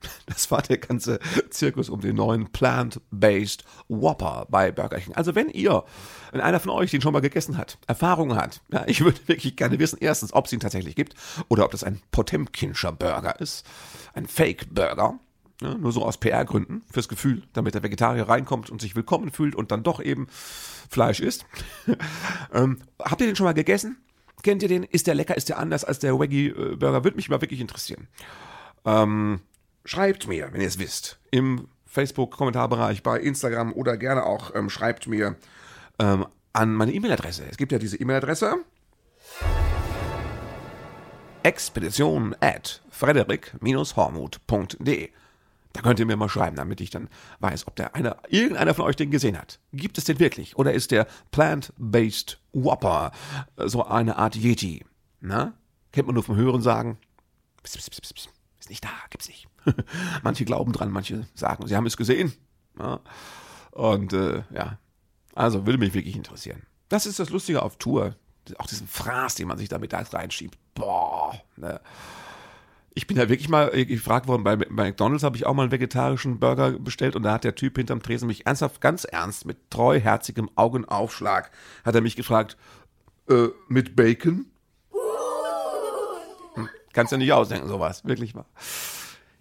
Das 0.26 0.50
war 0.50 0.62
der 0.62 0.78
ganze 0.78 1.18
Zirkus 1.50 1.88
um 1.88 2.00
den 2.00 2.16
neuen 2.16 2.52
Plant-Based 2.52 3.64
Whopper 3.88 4.46
bei 4.50 4.70
Burger 4.72 4.98
King. 4.98 5.14
Also 5.14 5.34
wenn 5.34 5.48
ihr, 5.48 5.84
wenn 6.32 6.40
einer 6.40 6.60
von 6.60 6.70
euch 6.70 6.90
den 6.90 7.00
schon 7.00 7.12
mal 7.12 7.20
gegessen 7.20 7.56
hat, 7.56 7.78
Erfahrungen 7.86 8.36
hat, 8.36 8.60
ja, 8.72 8.84
ich 8.86 9.02
würde 9.02 9.20
wirklich 9.26 9.56
gerne 9.56 9.78
wissen, 9.78 9.98
erstens, 10.00 10.32
ob 10.32 10.46
es 10.46 10.52
ihn 10.52 10.60
tatsächlich 10.60 10.96
gibt 10.96 11.14
oder 11.48 11.64
ob 11.64 11.70
das 11.70 11.84
ein 11.84 12.00
Potemkinscher 12.10 12.92
Burger 12.92 13.40
ist, 13.40 13.64
ein 14.14 14.26
Fake-Burger. 14.26 15.18
Ja, 15.62 15.74
nur 15.74 15.90
so 15.90 16.04
aus 16.04 16.18
PR-Gründen, 16.18 16.82
fürs 16.90 17.08
Gefühl, 17.08 17.42
damit 17.54 17.74
der 17.74 17.82
Vegetarier 17.82 18.28
reinkommt 18.28 18.68
und 18.68 18.80
sich 18.80 18.94
willkommen 18.94 19.30
fühlt 19.30 19.54
und 19.54 19.70
dann 19.70 19.82
doch 19.82 20.02
eben 20.02 20.26
Fleisch 20.90 21.20
isst. 21.20 21.46
ähm, 22.52 22.82
habt 23.00 23.22
ihr 23.22 23.26
den 23.26 23.36
schon 23.36 23.46
mal 23.46 23.54
gegessen? 23.54 23.96
Kennt 24.42 24.62
ihr 24.62 24.68
den? 24.68 24.82
Ist 24.82 25.06
der 25.06 25.14
lecker? 25.14 25.36
Ist 25.36 25.48
der 25.48 25.58
anders 25.58 25.84
als 25.84 25.98
der 25.98 26.18
Waggy-Burger? 26.18 27.04
Würde 27.04 27.16
mich 27.16 27.30
mal 27.30 27.40
wirklich 27.40 27.60
interessieren. 27.60 28.08
Ähm, 28.84 29.40
schreibt 29.86 30.28
mir, 30.28 30.52
wenn 30.52 30.60
ihr 30.60 30.68
es 30.68 30.78
wisst, 30.78 31.18
im 31.30 31.68
Facebook-Kommentarbereich, 31.86 33.02
bei 33.02 33.18
Instagram 33.18 33.72
oder 33.72 33.96
gerne 33.96 34.24
auch 34.24 34.54
ähm, 34.54 34.68
schreibt 34.68 35.06
mir 35.06 35.36
ähm, 35.98 36.26
an 36.52 36.74
meine 36.74 36.92
E-Mail-Adresse. 36.92 37.44
Es 37.50 37.56
gibt 37.56 37.72
ja 37.72 37.78
diese 37.78 37.96
E-Mail-Adresse. 37.96 38.56
Expedition 41.42 42.36
at 42.40 42.82
frederik-hormut.de. 42.90 45.08
Da 45.76 45.82
könnt 45.82 46.00
ihr 46.00 46.06
mir 46.06 46.16
mal 46.16 46.30
schreiben, 46.30 46.56
damit 46.56 46.80
ich 46.80 46.88
dann 46.88 47.10
weiß, 47.40 47.66
ob 47.66 47.76
der 47.76 47.94
eine, 47.94 48.16
irgendeiner 48.28 48.72
von 48.72 48.86
euch 48.86 48.96
den 48.96 49.10
gesehen 49.10 49.36
hat. 49.36 49.60
Gibt 49.74 49.98
es 49.98 50.04
den 50.04 50.18
wirklich? 50.18 50.56
Oder 50.56 50.72
ist 50.72 50.90
der 50.90 51.06
Plant-Based 51.32 52.40
Whopper 52.54 53.12
so 53.58 53.84
eine 53.84 54.16
Art 54.16 54.36
Yeti? 54.36 54.86
Na? 55.20 55.52
Kennt 55.92 56.06
man 56.06 56.14
nur 56.14 56.22
vom 56.22 56.36
Hören 56.36 56.62
sagen? 56.62 56.96
Psst, 57.62 57.76
psst, 57.76 57.90
psst, 57.90 58.14
psst. 58.14 58.30
Ist 58.58 58.70
nicht 58.70 58.84
da, 58.84 58.88
gibt's 59.10 59.28
nicht. 59.28 59.48
manche 60.22 60.46
glauben 60.46 60.72
dran, 60.72 60.90
manche 60.90 61.26
sagen, 61.34 61.66
sie 61.66 61.76
haben 61.76 61.84
es 61.84 61.98
gesehen. 61.98 62.32
Ja. 62.78 63.00
Und 63.72 64.14
äh, 64.14 64.44
ja, 64.54 64.78
also 65.34 65.66
würde 65.66 65.78
mich 65.78 65.92
wirklich 65.92 66.16
interessieren. 66.16 66.62
Das 66.88 67.04
ist 67.04 67.18
das 67.18 67.28
Lustige 67.28 67.60
auf 67.60 67.76
Tour. 67.76 68.16
Auch 68.56 68.66
diesen 68.66 68.86
Fraß, 68.86 69.34
den 69.34 69.46
man 69.46 69.58
sich 69.58 69.68
damit 69.68 69.92
da 69.92 69.98
reinschiebt. 69.98 70.56
Boah. 70.74 71.38
Ne. 71.56 71.82
Ich 72.98 73.06
bin 73.06 73.18
ja 73.18 73.28
wirklich 73.28 73.50
mal 73.50 73.68
gefragt 73.84 74.26
worden, 74.26 74.42
bei 74.42 74.56
McDonalds 74.56 75.22
habe 75.22 75.36
ich 75.36 75.44
auch 75.44 75.52
mal 75.52 75.64
einen 75.64 75.70
vegetarischen 75.70 76.40
Burger 76.40 76.72
bestellt 76.72 77.14
und 77.14 77.24
da 77.24 77.34
hat 77.34 77.44
der 77.44 77.54
Typ 77.54 77.76
hinterm 77.76 78.02
Tresen 78.02 78.26
mich 78.26 78.46
ernsthaft, 78.46 78.80
ganz 78.80 79.04
ernst, 79.04 79.44
mit 79.44 79.70
treuherzigem 79.70 80.48
Augenaufschlag, 80.54 81.50
hat 81.84 81.94
er 81.94 82.00
mich 82.00 82.16
gefragt, 82.16 82.56
äh, 83.28 83.48
mit 83.68 83.96
Bacon? 83.96 84.46
Hm, 86.54 86.70
kannst 86.94 87.12
du 87.12 87.18
nicht 87.18 87.34
ausdenken, 87.34 87.68
sowas, 87.68 88.02
wirklich 88.06 88.34
mal. 88.34 88.46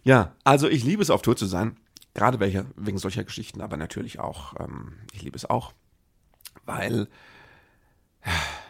Ja, 0.04 0.34
also 0.44 0.68
ich 0.68 0.84
liebe 0.84 1.02
es, 1.02 1.10
auf 1.10 1.22
Tour 1.22 1.38
zu 1.38 1.46
sein. 1.46 1.78
Gerade 2.14 2.42
welche, 2.42 2.66
wegen 2.76 2.98
solcher 2.98 3.24
Geschichten, 3.24 3.62
aber 3.62 3.78
natürlich 3.78 4.20
auch, 4.20 4.54
ähm, 4.60 4.98
ich 5.14 5.22
liebe 5.22 5.38
es 5.38 5.50
auch, 5.50 5.72
weil 6.66 7.08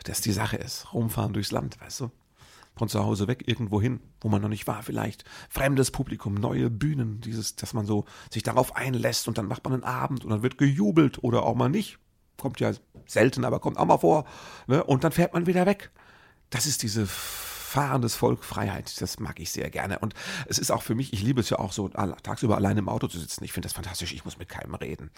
das 0.04 0.21
die 0.21 0.32
Sache 0.32 0.58
ist. 0.58 0.93
Rumfahren 0.93 1.34
durchs 1.34 1.52
Land, 1.52 1.82
weißt 1.82 2.02
du? 2.02 2.12
Von 2.76 2.90
zu 2.90 3.04
Hause 3.04 3.28
weg 3.28 3.48
irgendwo 3.48 3.82
hin, 3.82 4.02
wo 4.20 4.28
man 4.28 4.42
noch 4.42 4.50
nicht 4.50 4.68
war, 4.68 4.84
vielleicht. 4.84 5.24
Fremdes 5.50 5.92
Publikum, 5.92 6.34
neue 6.34 6.70
Bühnen, 6.70 7.22
dieses, 7.22 7.56
dass 7.56 7.74
man 7.74 7.86
so 7.86 8.06
sich 8.30 8.44
darauf 8.44 8.76
einlässt 8.76 9.28
und 9.28 9.38
dann 9.38 9.48
macht 9.48 9.64
man 9.64 9.74
einen 9.74 9.84
Abend 9.84 10.26
und 10.26 10.32
dann 10.32 10.44
wird 10.44 10.58
gejubelt 10.58 11.24
oder 11.24 11.44
auch 11.44 11.56
mal 11.56 11.70
nicht. 11.70 12.00
Kommt 12.38 12.60
ja 12.60 12.74
selten, 13.06 13.46
aber 13.46 13.60
kommt 13.60 13.78
auch 13.78 13.86
mal 13.86 13.98
vor. 13.98 14.26
Ne? 14.68 14.84
Und 14.84 15.04
dann 15.06 15.14
fährt 15.14 15.34
man 15.34 15.46
wieder 15.46 15.66
weg. 15.66 15.92
Das 16.50 16.66
ist 16.66 16.84
diese 16.84 17.08
fahrendes 17.08 18.16
Volk 18.16 18.44
Freiheit. 18.44 19.02
Das 19.02 19.20
mag 19.20 19.40
ich 19.40 19.52
sehr 19.52 19.70
gerne. 19.70 20.00
Und 20.00 20.14
es 20.48 20.60
ist 20.60 20.72
auch 20.72 20.82
für 20.82 20.96
mich, 20.96 21.14
ich 21.14 21.22
liebe 21.22 21.42
es 21.42 21.50
ja 21.50 21.60
auch 21.60 21.72
so, 21.72 21.90
tagsüber 21.90 22.56
alleine 22.56 22.80
im 22.80 22.90
Auto 22.90 23.08
zu 23.08 23.20
sitzen. 23.20 23.44
Ich 23.44 23.54
finde 23.54 23.68
das 23.68 23.74
fantastisch. 23.74 24.14
Ich 24.14 24.26
muss 24.26 24.38
mit 24.38 24.50
keinem 24.50 24.76
reden. 24.76 25.12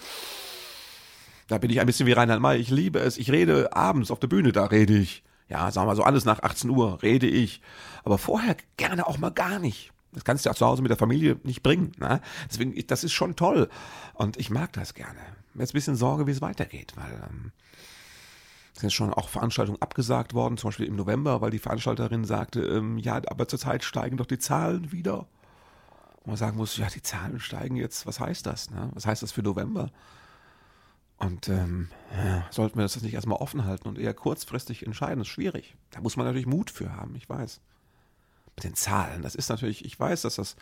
Da 1.48 1.58
bin 1.58 1.70
ich 1.70 1.80
ein 1.80 1.86
bisschen 1.86 2.08
wie 2.08 2.12
Reinhard 2.14 2.42
May. 2.42 2.58
Ich 2.58 2.70
liebe 2.70 3.00
es. 3.00 3.18
Ich 3.18 3.32
rede 3.32 3.76
abends 3.76 4.12
auf 4.12 4.20
der 4.20 4.28
Bühne, 4.28 4.52
da 4.52 4.66
rede 4.66 4.98
ich. 4.98 5.24
Ja, 5.50 5.72
sagen 5.72 5.88
wir 5.88 5.96
so, 5.96 6.04
alles 6.04 6.26
nach 6.26 6.44
18 6.44 6.70
Uhr 6.70 7.02
rede 7.02 7.28
ich. 7.28 7.62
Aber 8.04 8.18
vorher 8.18 8.58
gerne 8.76 9.08
auch 9.08 9.18
mal 9.18 9.32
gar 9.32 9.60
nicht. 9.60 9.92
Das 10.14 10.24
kannst 10.24 10.46
du 10.46 10.50
ja 10.50 10.56
zu 10.56 10.66
Hause 10.66 10.82
mit 10.82 10.90
der 10.90 10.98
Familie 10.98 11.40
nicht 11.44 11.64
bringen. 11.64 11.92
Ne? 12.00 12.22
Deswegen, 12.50 12.76
das 12.88 13.04
ist 13.04 13.14
schon 13.14 13.36
toll. 13.36 13.70
Und 14.14 14.38
ich 14.38 14.50
mag 14.50 14.74
das 14.74 14.94
gerne. 14.94 15.20
Jetzt 15.56 15.72
ein 15.72 15.74
bisschen 15.74 15.96
Sorge, 15.96 16.28
wie 16.28 16.32
es 16.32 16.42
weitergeht, 16.42 16.94
weil 16.96 17.12
ähm, 17.30 17.52
es 18.74 18.82
sind 18.82 18.94
schon 18.94 19.14
auch 19.14 19.30
Veranstaltungen 19.30 19.82
abgesagt 19.82 20.34
worden, 20.34 20.58
zum 20.58 20.70
Beispiel 20.70 20.86
im 20.86 20.96
November, 20.96 21.42
weil 21.42 21.52
die 21.52 21.60
Veranstalterin 21.60 22.26
sagte, 22.26 22.62
ähm, 22.62 22.98
ja, 22.98 23.22
aber 23.28 23.48
zurzeit 23.48 23.84
steigen 23.84 24.18
doch 24.18 24.26
die 24.26 24.40
Zahlen 24.40 24.92
wieder. 24.92 25.28
Und 26.22 26.28
man 26.28 26.36
sagen 26.36 26.58
muss, 26.58 26.78
ja, 26.78 26.88
die 26.88 27.02
Zahlen 27.02 27.40
steigen 27.40 27.76
jetzt, 27.76 28.06
was 28.06 28.20
heißt 28.20 28.46
das? 28.46 28.70
Ne? 28.70 28.90
Was 28.94 29.06
heißt 29.06 29.24
das 29.24 29.32
für 29.32 29.42
November? 29.42 29.92
Und 31.18 31.50
ähm, 31.50 31.90
ja, 32.16 32.46
sollten 32.52 32.78
wir 32.78 32.84
das 32.84 33.02
nicht 33.02 33.14
erstmal 33.14 33.40
offen 33.40 33.66
halten 33.66 33.88
und 33.88 33.98
eher 33.98 34.14
kurzfristig 34.14 34.86
entscheiden, 34.86 35.22
ist 35.22 35.30
schwierig. 35.30 35.76
Da 35.92 36.02
muss 36.02 36.16
man 36.16 36.26
natürlich 36.26 36.46
Mut 36.46 36.70
für 36.70 36.96
haben, 36.96 37.16
ich 37.16 37.28
weiß. 37.28 37.60
Mit 38.56 38.64
den 38.64 38.76
Zahlen, 38.76 39.24
das 39.24 39.36
ist 39.36 39.50
natürlich, 39.50 39.84
ich 39.86 40.00
weiß, 40.00 40.24
dass 40.24 40.36
das, 40.36 40.56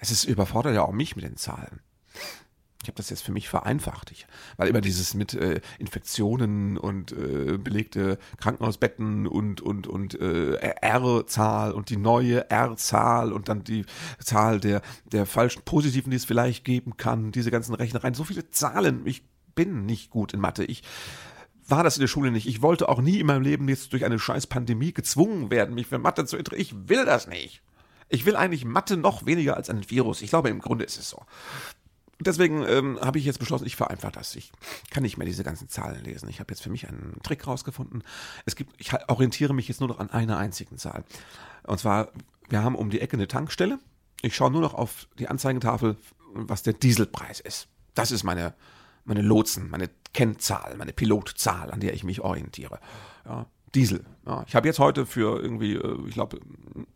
es 0.00 0.10
ist 0.10 0.24
überfordert 0.24 0.74
ja 0.74 0.82
auch 0.82 0.92
mich 0.92 1.16
mit 1.16 1.24
den 1.24 1.36
Zahlen. 1.36 1.80
Ich 2.82 2.88
habe 2.88 2.96
das 2.96 3.10
jetzt 3.10 3.22
für 3.22 3.32
mich 3.32 3.48
vereinfacht, 3.48 4.12
ich, 4.12 4.26
weil 4.56 4.68
immer 4.68 4.80
dieses 4.80 5.14
mit 5.14 5.34
äh, 5.34 5.60
Infektionen 5.80 6.78
und 6.78 7.10
äh, 7.10 7.58
belegte 7.58 8.18
Krankenhausbetten 8.40 9.26
und 9.26 9.60
und 9.60 9.88
und 9.88 10.20
äh, 10.20 10.54
R-Zahl 10.54 11.72
und 11.72 11.90
die 11.90 11.96
neue 11.96 12.48
R-Zahl 12.48 13.32
und 13.32 13.48
dann 13.48 13.64
die 13.64 13.84
Zahl 14.20 14.60
der 14.60 14.80
der 15.10 15.26
falschen 15.26 15.62
Positiven, 15.62 16.10
die 16.10 16.16
es 16.16 16.24
vielleicht 16.24 16.64
geben 16.64 16.96
kann, 16.96 17.32
diese 17.32 17.50
ganzen 17.50 17.74
Rechnereien, 17.74 18.14
so 18.14 18.22
viele 18.22 18.48
Zahlen. 18.50 19.04
Ich 19.06 19.24
bin 19.56 19.84
nicht 19.84 20.10
gut 20.10 20.32
in 20.32 20.40
Mathe. 20.40 20.64
Ich 20.64 20.84
war 21.66 21.82
das 21.82 21.96
in 21.96 22.00
der 22.00 22.08
Schule 22.08 22.30
nicht. 22.30 22.46
Ich 22.46 22.62
wollte 22.62 22.88
auch 22.88 23.00
nie 23.00 23.18
in 23.18 23.26
meinem 23.26 23.42
Leben 23.42 23.68
jetzt 23.68 23.92
durch 23.92 24.04
eine 24.04 24.18
scheiß 24.18 24.46
Pandemie 24.46 24.92
gezwungen 24.92 25.50
werden, 25.50 25.74
mich 25.74 25.88
für 25.88 25.98
Mathe 25.98 26.24
zu 26.26 26.36
interessieren. 26.36 26.62
Ich 26.62 26.88
will 26.88 27.04
das 27.04 27.26
nicht. 27.26 27.60
Ich 28.08 28.24
will 28.24 28.36
eigentlich 28.36 28.64
Mathe 28.64 28.96
noch 28.96 29.26
weniger 29.26 29.56
als 29.56 29.68
einen 29.68 29.88
Virus. 29.90 30.22
Ich 30.22 30.30
glaube, 30.30 30.48
im 30.48 30.60
Grunde 30.60 30.84
ist 30.84 30.98
es 30.98 31.10
so. 31.10 31.24
Deswegen 32.20 32.64
ähm, 32.66 32.98
habe 33.00 33.18
ich 33.18 33.24
jetzt 33.24 33.38
beschlossen, 33.38 33.66
ich 33.66 33.76
vereinfache 33.76 34.12
das. 34.12 34.34
Ich 34.34 34.50
kann 34.90 35.04
nicht 35.04 35.18
mehr 35.18 35.26
diese 35.26 35.44
ganzen 35.44 35.68
Zahlen 35.68 36.02
lesen. 36.04 36.28
Ich 36.28 36.40
habe 36.40 36.52
jetzt 36.52 36.62
für 36.62 36.70
mich 36.70 36.88
einen 36.88 37.18
Trick 37.22 37.46
rausgefunden. 37.46 38.02
Es 38.44 38.56
gibt, 38.56 38.74
ich 38.78 38.92
orientiere 39.08 39.54
mich 39.54 39.68
jetzt 39.68 39.80
nur 39.80 39.88
noch 39.88 40.00
an 40.00 40.10
einer 40.10 40.36
einzigen 40.36 40.78
Zahl. 40.78 41.04
Und 41.62 41.78
zwar, 41.78 42.10
wir 42.48 42.62
haben 42.62 42.74
um 42.74 42.90
die 42.90 43.00
Ecke 43.00 43.16
eine 43.16 43.28
Tankstelle. 43.28 43.78
Ich 44.20 44.34
schaue 44.34 44.50
nur 44.50 44.60
noch 44.60 44.74
auf 44.74 45.06
die 45.18 45.28
Anzeigentafel, 45.28 45.96
was 46.34 46.64
der 46.64 46.72
Dieselpreis 46.72 47.38
ist. 47.38 47.68
Das 47.94 48.10
ist 48.10 48.24
meine, 48.24 48.54
meine 49.04 49.22
Lotsen, 49.22 49.70
meine 49.70 49.88
Kennzahl, 50.12 50.76
meine 50.76 50.92
Pilotzahl, 50.92 51.70
an 51.70 51.78
der 51.78 51.94
ich 51.94 52.02
mich 52.02 52.20
orientiere. 52.20 52.80
Ja, 53.24 53.46
Diesel. 53.74 54.04
Ja, 54.26 54.44
ich 54.46 54.56
habe 54.56 54.66
jetzt 54.66 54.80
heute 54.80 55.06
für 55.06 55.40
irgendwie, 55.40 55.74
äh, 55.74 56.08
ich 56.08 56.14
glaube, 56.14 56.40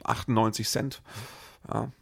98 0.02 0.68
Cent. 0.68 1.02
Ja, 1.72 1.92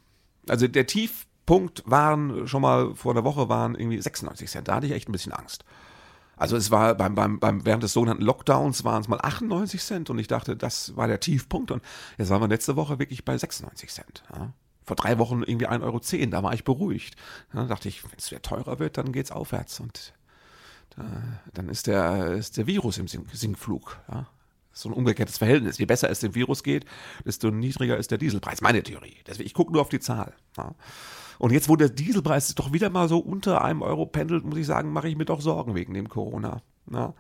also 0.49 0.69
der 0.69 0.87
Tief 0.87 1.27
Punkt 1.51 1.83
waren 1.85 2.47
schon 2.47 2.63
mal 2.63 2.95
vor 2.95 3.13
der 3.13 3.25
Woche 3.25 3.49
waren 3.49 3.75
irgendwie 3.75 4.01
96 4.01 4.49
Cent. 4.49 4.69
Da 4.69 4.77
hatte 4.77 4.87
ich 4.87 4.93
echt 4.93 5.09
ein 5.09 5.13
bisschen 5.13 5.33
Angst. 5.33 5.65
Also 6.37 6.57
es 6.57 6.71
war 6.71 6.95
beim, 6.95 7.17
beim, 7.17 7.41
beim 7.41 7.67
während 7.67 7.83
des 7.83 7.93
sogenannten 7.93 8.23
Lockdowns 8.23 8.85
waren 8.85 9.01
es 9.01 9.09
mal 9.09 9.19
98 9.21 9.83
Cent 9.83 10.11
und 10.11 10.21
ich 10.21 10.29
dachte, 10.29 10.57
das 10.57 10.95
war 10.95 11.09
der 11.09 11.19
Tiefpunkt 11.19 11.73
und 11.73 11.83
jetzt 12.19 12.31
waren 12.31 12.41
wir 12.41 12.47
letzte 12.47 12.77
Woche 12.77 13.01
wirklich 13.01 13.25
bei 13.25 13.37
96 13.37 13.91
Cent. 13.91 14.23
Ja. 14.33 14.53
Vor 14.85 14.95
drei 14.95 15.19
Wochen 15.19 15.43
irgendwie 15.43 15.67
1,10 15.67 15.83
Euro, 15.83 16.31
da 16.31 16.43
war 16.45 16.55
ich 16.55 16.63
beruhigt. 16.63 17.17
Da 17.53 17.65
dachte 17.65 17.89
ich, 17.89 18.05
wenn 18.05 18.17
es 18.17 18.31
wieder 18.31 18.43
teurer 18.43 18.79
wird, 18.79 18.97
dann 18.97 19.11
geht's 19.11 19.33
aufwärts 19.33 19.81
und 19.81 20.15
da, 20.91 21.05
dann 21.53 21.69
ist 21.69 21.89
der, 21.89 22.35
ist 22.35 22.59
der 22.59 22.69
Virus 22.69 22.97
im 22.97 23.09
Sinkflug. 23.09 23.99
Ja. 24.09 24.29
So 24.73 24.89
ein 24.89 24.93
umgekehrtes 24.93 25.39
Verhältnis. 25.39 25.79
Je 25.79 25.87
besser 25.87 26.11
es 26.11 26.21
dem 26.21 26.37
Virus 26.37 26.63
geht, 26.63 26.85
desto 27.25 27.51
niedriger 27.51 27.97
ist 27.97 28.13
der 28.13 28.19
Dieselpreis. 28.19 28.61
Meine 28.61 28.85
Theorie. 28.85 29.17
Deswegen, 29.27 29.49
ich 29.49 29.55
gucke 29.55 29.73
nur 29.73 29.83
auf 29.83 29.89
die 29.89 29.99
Zahl. 29.99 30.33
Ja. 30.57 30.77
Und 31.41 31.53
jetzt, 31.53 31.71
wo 31.71 31.77
der 31.77 31.89
Dieselpreis 31.89 32.55
doch 32.55 32.75
wieder 32.75 32.91
mal 32.91 33.09
so 33.09 33.19
unter 33.19 33.65
einem 33.65 33.81
Euro 33.81 34.05
pendelt, 34.05 34.45
muss 34.45 34.59
ich 34.59 34.67
sagen, 34.67 34.93
mache 34.93 35.09
ich 35.09 35.17
mir 35.17 35.25
doch 35.25 35.41
Sorgen 35.41 35.75
wegen 35.75 35.95
dem 35.95 36.11
Corona. 36.11 36.61
Ja. 36.93 37.15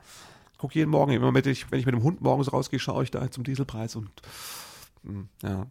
Guck 0.58 0.74
jeden 0.74 0.90
Morgen, 0.90 1.12
immer 1.12 1.32
mit 1.32 1.46
ich, 1.46 1.70
wenn 1.70 1.80
ich 1.80 1.86
mit 1.86 1.94
dem 1.94 2.02
Hund 2.02 2.20
morgens 2.20 2.52
rausgehe, 2.52 2.78
schaue 2.78 3.02
ich 3.02 3.10
da 3.10 3.30
zum 3.30 3.44
Dieselpreis 3.44 3.96
und 3.96 4.10
hm, 5.04 5.30
ja. 5.42 5.66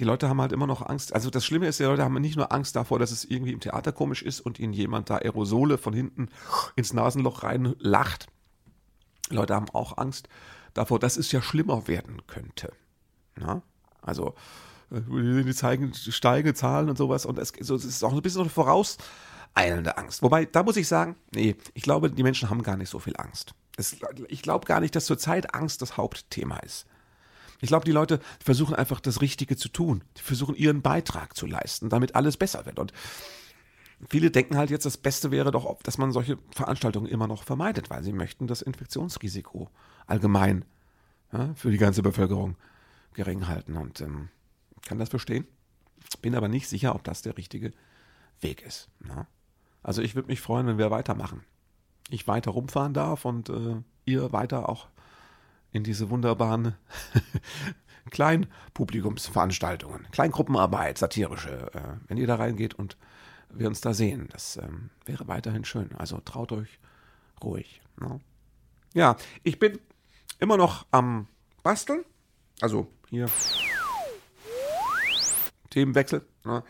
Die 0.00 0.04
Leute 0.04 0.28
haben 0.28 0.40
halt 0.40 0.50
immer 0.50 0.66
noch 0.66 0.84
Angst. 0.84 1.14
Also 1.14 1.30
das 1.30 1.44
Schlimme 1.44 1.68
ist, 1.68 1.78
die 1.78 1.84
Leute 1.84 2.02
haben 2.02 2.20
nicht 2.20 2.36
nur 2.36 2.50
Angst 2.50 2.74
davor, 2.74 2.98
dass 2.98 3.12
es 3.12 3.24
irgendwie 3.24 3.52
im 3.52 3.60
Theater 3.60 3.92
komisch 3.92 4.24
ist 4.24 4.40
und 4.40 4.58
ihnen 4.58 4.72
jemand 4.72 5.10
da 5.10 5.18
Aerosole 5.18 5.78
von 5.78 5.94
hinten 5.94 6.30
ins 6.74 6.92
Nasenloch 6.92 7.44
reinlacht. 7.44 8.26
Leute 9.30 9.54
haben 9.54 9.70
auch 9.70 9.98
Angst 9.98 10.28
davor, 10.74 10.98
dass 10.98 11.16
es 11.16 11.30
ja 11.30 11.40
schlimmer 11.40 11.86
werden 11.86 12.26
könnte. 12.26 12.72
Na? 13.36 13.62
Also 14.02 14.30
äh, 14.30 14.32
die 14.90 15.54
zeigen 15.54 15.92
steigende 15.94 16.54
Zahlen 16.54 16.88
und 16.88 16.96
sowas 16.96 17.26
und 17.26 17.38
es, 17.38 17.52
so, 17.60 17.74
es 17.74 17.84
ist 17.84 18.02
auch 18.02 18.12
ein 18.12 18.22
bisschen 18.22 18.42
eine 18.42 18.50
vorauseilende 18.50 19.98
Angst. 19.98 20.22
Wobei, 20.22 20.46
da 20.46 20.62
muss 20.62 20.76
ich 20.76 20.88
sagen, 20.88 21.16
nee, 21.34 21.56
ich 21.74 21.82
glaube, 21.82 22.10
die 22.10 22.22
Menschen 22.22 22.48
haben 22.48 22.62
gar 22.62 22.76
nicht 22.76 22.88
so 22.88 22.98
viel 22.98 23.14
Angst. 23.16 23.54
Es, 23.76 23.96
ich 24.28 24.42
glaube 24.42 24.66
gar 24.66 24.80
nicht, 24.80 24.96
dass 24.96 25.06
zurzeit 25.06 25.54
Angst 25.54 25.82
das 25.82 25.96
Hauptthema 25.96 26.58
ist. 26.58 26.86
Ich 27.60 27.68
glaube, 27.68 27.84
die 27.84 27.92
Leute 27.92 28.20
versuchen 28.42 28.74
einfach 28.74 29.00
das 29.00 29.20
Richtige 29.20 29.56
zu 29.56 29.68
tun. 29.68 30.04
Die 30.16 30.22
versuchen 30.22 30.54
ihren 30.54 30.80
Beitrag 30.80 31.36
zu 31.36 31.46
leisten, 31.46 31.88
damit 31.88 32.14
alles 32.14 32.36
besser 32.36 32.66
wird. 32.66 32.78
Und 32.78 32.92
viele 34.08 34.30
denken 34.30 34.56
halt 34.56 34.70
jetzt, 34.70 34.86
das 34.86 34.96
Beste 34.96 35.30
wäre 35.30 35.50
doch, 35.50 35.82
dass 35.82 35.98
man 35.98 36.12
solche 36.12 36.38
Veranstaltungen 36.54 37.06
immer 37.06 37.26
noch 37.26 37.42
vermeidet, 37.42 37.90
weil 37.90 38.04
sie 38.04 38.12
möchten 38.12 38.46
das 38.46 38.62
Infektionsrisiko 38.62 39.70
allgemein 40.06 40.64
ja, 41.32 41.52
für 41.54 41.70
die 41.70 41.78
ganze 41.78 42.02
Bevölkerung 42.02 42.56
gering 43.14 43.48
halten. 43.48 43.76
Und 43.76 44.00
ähm, 44.00 44.28
kann 44.86 44.98
das 44.98 45.08
verstehen. 45.08 45.46
Bin 46.22 46.34
aber 46.34 46.48
nicht 46.48 46.68
sicher, 46.68 46.94
ob 46.94 47.04
das 47.04 47.22
der 47.22 47.36
richtige 47.36 47.72
Weg 48.40 48.62
ist. 48.62 48.88
Na? 49.00 49.26
Also 49.82 50.02
ich 50.02 50.14
würde 50.14 50.28
mich 50.28 50.40
freuen, 50.40 50.66
wenn 50.66 50.78
wir 50.78 50.90
weitermachen. 50.90 51.44
Ich 52.10 52.26
weiter 52.26 52.50
rumfahren 52.52 52.94
darf 52.94 53.24
und 53.24 53.48
äh, 53.50 53.76
ihr 54.06 54.32
weiter 54.32 54.68
auch 54.68 54.88
in 55.70 55.84
diese 55.84 56.10
wunderbaren 56.10 56.74
Kleinpublikumsveranstaltungen, 58.10 60.06
Kleingruppenarbeit, 60.10 60.98
satirische, 60.98 61.70
äh, 61.74 61.96
wenn 62.06 62.16
ihr 62.16 62.26
da 62.26 62.36
reingeht 62.36 62.74
und 62.74 62.96
wir 63.50 63.68
uns 63.68 63.80
da 63.80 63.94
sehen. 63.94 64.28
Das 64.32 64.56
ähm, 64.56 64.90
wäre 65.04 65.28
weiterhin 65.28 65.64
schön. 65.64 65.94
Also 65.96 66.18
traut 66.20 66.52
euch 66.52 66.78
ruhig. 67.42 67.80
Ne? 68.00 68.20
Ja, 68.94 69.16
ich 69.42 69.58
bin 69.58 69.78
immer 70.38 70.56
noch 70.56 70.86
am 70.90 71.28
Basteln. 71.62 72.04
Also 72.60 72.88
hier 73.08 73.28
Themenwechsel. 75.70 76.26
Ne? 76.44 76.62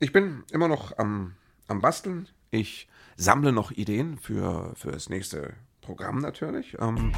Ich 0.00 0.12
bin 0.12 0.44
immer 0.52 0.68
noch 0.68 0.98
am, 0.98 1.34
am 1.68 1.80
Basteln. 1.80 2.28
Ich 2.50 2.88
sammle 3.16 3.52
noch 3.52 3.70
Ideen 3.70 4.18
für, 4.18 4.72
für 4.76 4.92
das 4.92 5.08
nächste 5.08 5.54
Programm 5.80 6.18
natürlich. 6.18 6.76
Ähm, 6.80 7.12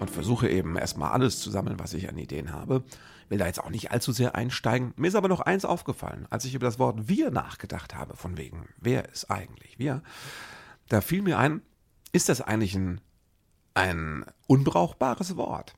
und 0.00 0.10
versuche 0.10 0.48
eben 0.48 0.76
erstmal 0.76 1.12
alles 1.12 1.40
zu 1.40 1.50
sammeln, 1.50 1.78
was 1.78 1.94
ich 1.94 2.08
an 2.08 2.18
Ideen 2.18 2.52
habe. 2.52 2.82
Will 3.28 3.38
da 3.38 3.46
jetzt 3.46 3.62
auch 3.62 3.70
nicht 3.70 3.92
allzu 3.92 4.12
sehr 4.12 4.34
einsteigen. 4.34 4.92
Mir 4.96 5.08
ist 5.08 5.14
aber 5.14 5.28
noch 5.28 5.40
eins 5.40 5.64
aufgefallen, 5.64 6.26
als 6.30 6.44
ich 6.44 6.54
über 6.54 6.66
das 6.66 6.78
Wort 6.78 7.08
wir 7.08 7.30
nachgedacht 7.30 7.94
habe, 7.94 8.16
von 8.16 8.36
wegen, 8.36 8.68
wer 8.78 9.08
ist 9.10 9.30
eigentlich 9.30 9.78
wir? 9.78 10.02
Da 10.88 11.00
fiel 11.00 11.22
mir 11.22 11.38
ein, 11.38 11.62
ist 12.12 12.28
das 12.28 12.40
eigentlich 12.40 12.74
ein, 12.74 13.00
ein 13.74 14.24
unbrauchbares 14.46 15.36
Wort? 15.36 15.74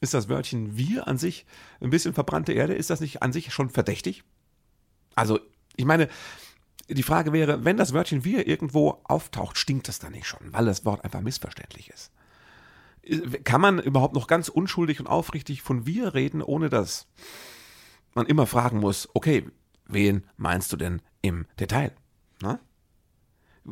Ist 0.00 0.14
das 0.14 0.28
Wörtchen 0.28 0.76
wir 0.76 1.08
an 1.08 1.18
sich 1.18 1.46
ein 1.80 1.90
bisschen 1.90 2.14
verbrannte 2.14 2.52
Erde? 2.52 2.74
Ist 2.74 2.90
das 2.90 3.00
nicht 3.00 3.22
an 3.22 3.32
sich 3.32 3.52
schon 3.52 3.70
verdächtig? 3.70 4.24
Also, 5.14 5.40
ich 5.76 5.84
meine, 5.84 6.08
die 6.88 7.02
Frage 7.02 7.32
wäre, 7.32 7.64
wenn 7.64 7.76
das 7.76 7.92
Wörtchen 7.92 8.24
wir 8.24 8.46
irgendwo 8.46 9.00
auftaucht, 9.04 9.58
stinkt 9.58 9.88
das 9.88 9.98
dann 9.98 10.12
nicht 10.12 10.26
schon, 10.26 10.52
weil 10.52 10.66
das 10.66 10.84
Wort 10.84 11.04
einfach 11.04 11.20
missverständlich 11.20 11.90
ist? 11.90 12.12
Kann 13.44 13.60
man 13.60 13.78
überhaupt 13.78 14.14
noch 14.14 14.26
ganz 14.26 14.48
unschuldig 14.48 15.00
und 15.00 15.06
aufrichtig 15.06 15.62
von 15.62 15.86
wir 15.86 16.14
reden, 16.14 16.42
ohne 16.42 16.68
dass 16.68 17.06
man 18.14 18.26
immer 18.26 18.46
fragen 18.46 18.78
muss, 18.78 19.08
okay, 19.14 19.48
wen 19.86 20.24
meinst 20.36 20.72
du 20.72 20.76
denn 20.76 21.02
im 21.22 21.46
Detail? 21.58 21.92
Na? 22.40 22.58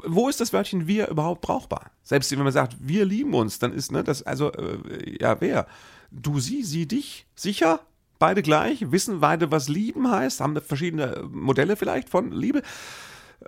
Wo 0.02 0.28
ist 0.28 0.40
das 0.40 0.52
Wörtchen 0.52 0.88
wir 0.88 1.09
überhaupt 1.09 1.40
brauchbar? 1.40 1.92
Selbst 2.02 2.30
wenn 2.33 2.38
man 2.38 2.52
sagt, 2.52 2.76
wir 2.80 3.04
lieben 3.04 3.35
uns, 3.35 3.59
dann 3.59 3.72
ist 3.72 3.92
ne, 3.92 4.02
das 4.02 4.22
also 4.22 4.52
äh, 4.52 5.18
ja 5.20 5.40
wer? 5.40 5.66
du 6.14 6.40
sie, 6.40 6.62
sie 6.62 6.87
dich, 6.87 7.26
sicher, 7.35 7.80
beide 8.18 8.42
gleich, 8.42 8.90
wissen 8.92 9.20
beide, 9.20 9.50
was 9.50 9.68
lieben 9.68 10.11
heißt, 10.11 10.40
haben 10.40 10.61
verschiedene 10.61 11.28
Modelle 11.30 11.76
vielleicht 11.76 12.09
von 12.09 12.30
Liebe. 12.30 12.62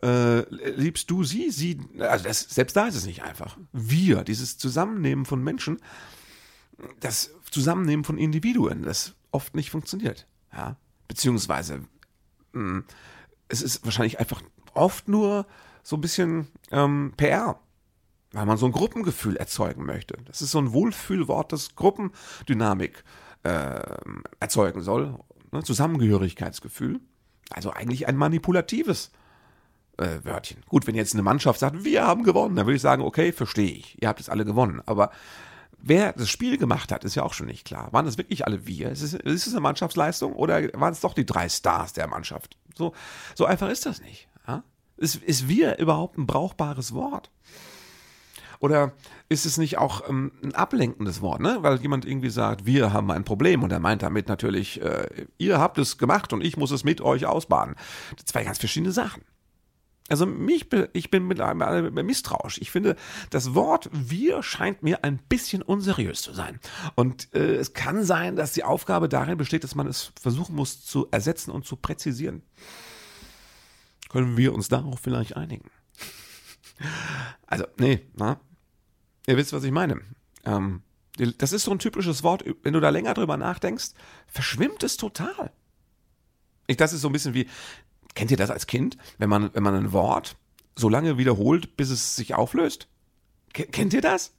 Äh, 0.02 0.40
liebst 0.74 1.10
du 1.10 1.24
sie, 1.24 1.50
sie, 1.50 1.80
also 1.98 2.24
das, 2.24 2.40
selbst 2.40 2.76
da 2.76 2.86
ist 2.86 2.96
es 2.96 3.06
nicht 3.06 3.22
einfach. 3.22 3.56
Wir, 3.72 4.24
dieses 4.24 4.58
Zusammennehmen 4.58 5.24
von 5.24 5.42
Menschen, 5.42 5.78
das 7.00 7.30
Zusammennehmen 7.50 8.04
von 8.04 8.18
Individuen, 8.18 8.82
das 8.82 9.14
oft 9.30 9.54
nicht 9.54 9.70
funktioniert. 9.70 10.26
Ja? 10.52 10.76
Beziehungsweise, 11.08 11.78
mh, 12.52 12.60
hm, 12.60 12.84
es 13.48 13.62
ist 13.62 13.84
wahrscheinlich 13.84 14.18
einfach 14.18 14.42
oft 14.74 15.08
nur 15.08 15.46
so 15.86 15.96
ein 15.96 16.00
bisschen 16.00 16.48
ähm, 16.72 17.12
PR 17.16 17.60
weil 18.32 18.44
man 18.44 18.58
so 18.58 18.66
ein 18.66 18.72
Gruppengefühl 18.72 19.36
erzeugen 19.36 19.86
möchte. 19.86 20.18
Das 20.26 20.42
ist 20.42 20.50
so 20.50 20.58
ein 20.58 20.72
Wohlfühlwort, 20.72 21.52
das 21.52 21.74
Gruppendynamik 21.74 23.02
äh, 23.44 23.80
erzeugen 24.40 24.82
soll, 24.82 25.18
ne? 25.52 25.62
Zusammengehörigkeitsgefühl. 25.62 27.00
Also 27.50 27.70
eigentlich 27.70 28.08
ein 28.08 28.16
manipulatives 28.16 29.10
äh, 29.96 30.18
Wörtchen. 30.22 30.62
Gut, 30.68 30.86
wenn 30.86 30.96
jetzt 30.96 31.14
eine 31.14 31.22
Mannschaft 31.22 31.60
sagt, 31.60 31.84
wir 31.84 32.06
haben 32.06 32.24
gewonnen, 32.24 32.56
dann 32.56 32.66
würde 32.66 32.76
ich 32.76 32.82
sagen, 32.82 33.02
okay, 33.02 33.32
verstehe 33.32 33.70
ich, 33.70 34.02
ihr 34.02 34.08
habt 34.08 34.20
es 34.20 34.28
alle 34.28 34.44
gewonnen. 34.44 34.82
Aber 34.84 35.10
wer 35.78 36.12
das 36.12 36.28
Spiel 36.28 36.58
gemacht 36.58 36.92
hat, 36.92 37.04
ist 37.04 37.14
ja 37.14 37.22
auch 37.22 37.32
schon 37.32 37.46
nicht 37.46 37.64
klar. 37.64 37.92
Waren 37.92 38.04
das 38.04 38.18
wirklich 38.18 38.44
alle 38.44 38.66
wir? 38.66 38.90
Ist 38.90 39.02
es, 39.02 39.14
ist 39.14 39.46
es 39.46 39.52
eine 39.54 39.60
Mannschaftsleistung 39.60 40.34
oder 40.34 40.62
waren 40.74 40.92
es 40.92 41.00
doch 41.00 41.14
die 41.14 41.24
drei 41.24 41.48
Stars 41.48 41.94
der 41.94 42.08
Mannschaft? 42.08 42.58
So, 42.74 42.92
so 43.34 43.46
einfach 43.46 43.70
ist 43.70 43.86
das 43.86 44.02
nicht. 44.02 44.28
Ist, 44.96 45.16
ist 45.16 45.48
wir 45.48 45.78
überhaupt 45.78 46.18
ein 46.18 46.26
brauchbares 46.26 46.94
Wort? 46.94 47.30
Oder 48.58 48.92
ist 49.28 49.44
es 49.44 49.58
nicht 49.58 49.78
auch 49.78 50.08
ähm, 50.08 50.32
ein 50.42 50.54
ablenkendes 50.54 51.20
Wort, 51.20 51.40
ne? 51.40 51.58
Weil 51.60 51.80
jemand 51.80 52.04
irgendwie 52.04 52.30
sagt, 52.30 52.64
wir 52.64 52.92
haben 52.92 53.10
ein 53.10 53.24
Problem 53.24 53.62
und 53.62 53.72
er 53.72 53.80
meint 53.80 54.02
damit 54.02 54.28
natürlich, 54.28 54.80
äh, 54.80 55.26
ihr 55.38 55.58
habt 55.58 55.78
es 55.78 55.98
gemacht 55.98 56.32
und 56.32 56.42
ich 56.42 56.56
muss 56.56 56.70
es 56.70 56.84
mit 56.84 57.00
euch 57.00 57.26
ausbaden. 57.26 57.74
Zwei 58.24 58.44
ganz 58.44 58.58
verschiedene 58.58 58.92
Sachen. 58.92 59.22
Also 60.08 60.24
mich, 60.24 60.68
ich 60.92 61.10
bin 61.10 61.26
mit 61.26 61.40
einem 61.40 61.92
misstrauisch. 62.06 62.58
Ich 62.58 62.70
finde, 62.70 62.94
das 63.30 63.54
Wort 63.54 63.90
wir 63.92 64.42
scheint 64.42 64.82
mir 64.82 65.02
ein 65.02 65.18
bisschen 65.18 65.62
unseriös 65.62 66.22
zu 66.22 66.32
sein. 66.32 66.60
Und 66.94 67.34
äh, 67.34 67.56
es 67.56 67.72
kann 67.72 68.04
sein, 68.04 68.36
dass 68.36 68.52
die 68.52 68.62
Aufgabe 68.62 69.08
darin 69.08 69.36
besteht, 69.36 69.64
dass 69.64 69.74
man 69.74 69.88
es 69.88 70.12
versuchen 70.20 70.54
muss 70.54 70.84
zu 70.84 71.08
ersetzen 71.10 71.50
und 71.50 71.66
zu 71.66 71.76
präzisieren. 71.76 72.42
Können 74.08 74.36
wir 74.36 74.54
uns 74.54 74.68
darauf 74.68 75.00
vielleicht 75.00 75.36
einigen? 75.36 75.70
Also, 77.46 77.64
nee, 77.78 78.06
na, 78.14 78.40
Ihr 79.26 79.36
wisst, 79.36 79.52
was 79.52 79.64
ich 79.64 79.72
meine. 79.72 80.00
Ähm, 80.44 80.82
das 81.38 81.52
ist 81.52 81.64
so 81.64 81.72
ein 81.72 81.78
typisches 81.78 82.22
Wort, 82.22 82.44
wenn 82.62 82.72
du 82.72 82.80
da 82.80 82.90
länger 82.90 83.14
drüber 83.14 83.36
nachdenkst, 83.36 83.90
verschwimmt 84.26 84.82
es 84.82 84.96
total. 84.96 85.52
Ich, 86.66 86.76
das 86.76 86.92
ist 86.92 87.00
so 87.00 87.08
ein 87.08 87.12
bisschen 87.12 87.34
wie, 87.34 87.48
kennt 88.14 88.30
ihr 88.30 88.36
das 88.36 88.50
als 88.50 88.66
Kind, 88.66 88.96
wenn 89.18 89.28
man, 89.28 89.50
wenn 89.54 89.62
man 89.62 89.74
ein 89.74 89.92
Wort 89.92 90.36
so 90.76 90.88
lange 90.88 91.18
wiederholt, 91.18 91.76
bis 91.76 91.90
es 91.90 92.16
sich 92.16 92.34
auflöst? 92.34 92.88
Kennt 93.52 93.94
ihr 93.94 94.02
das? 94.02 94.34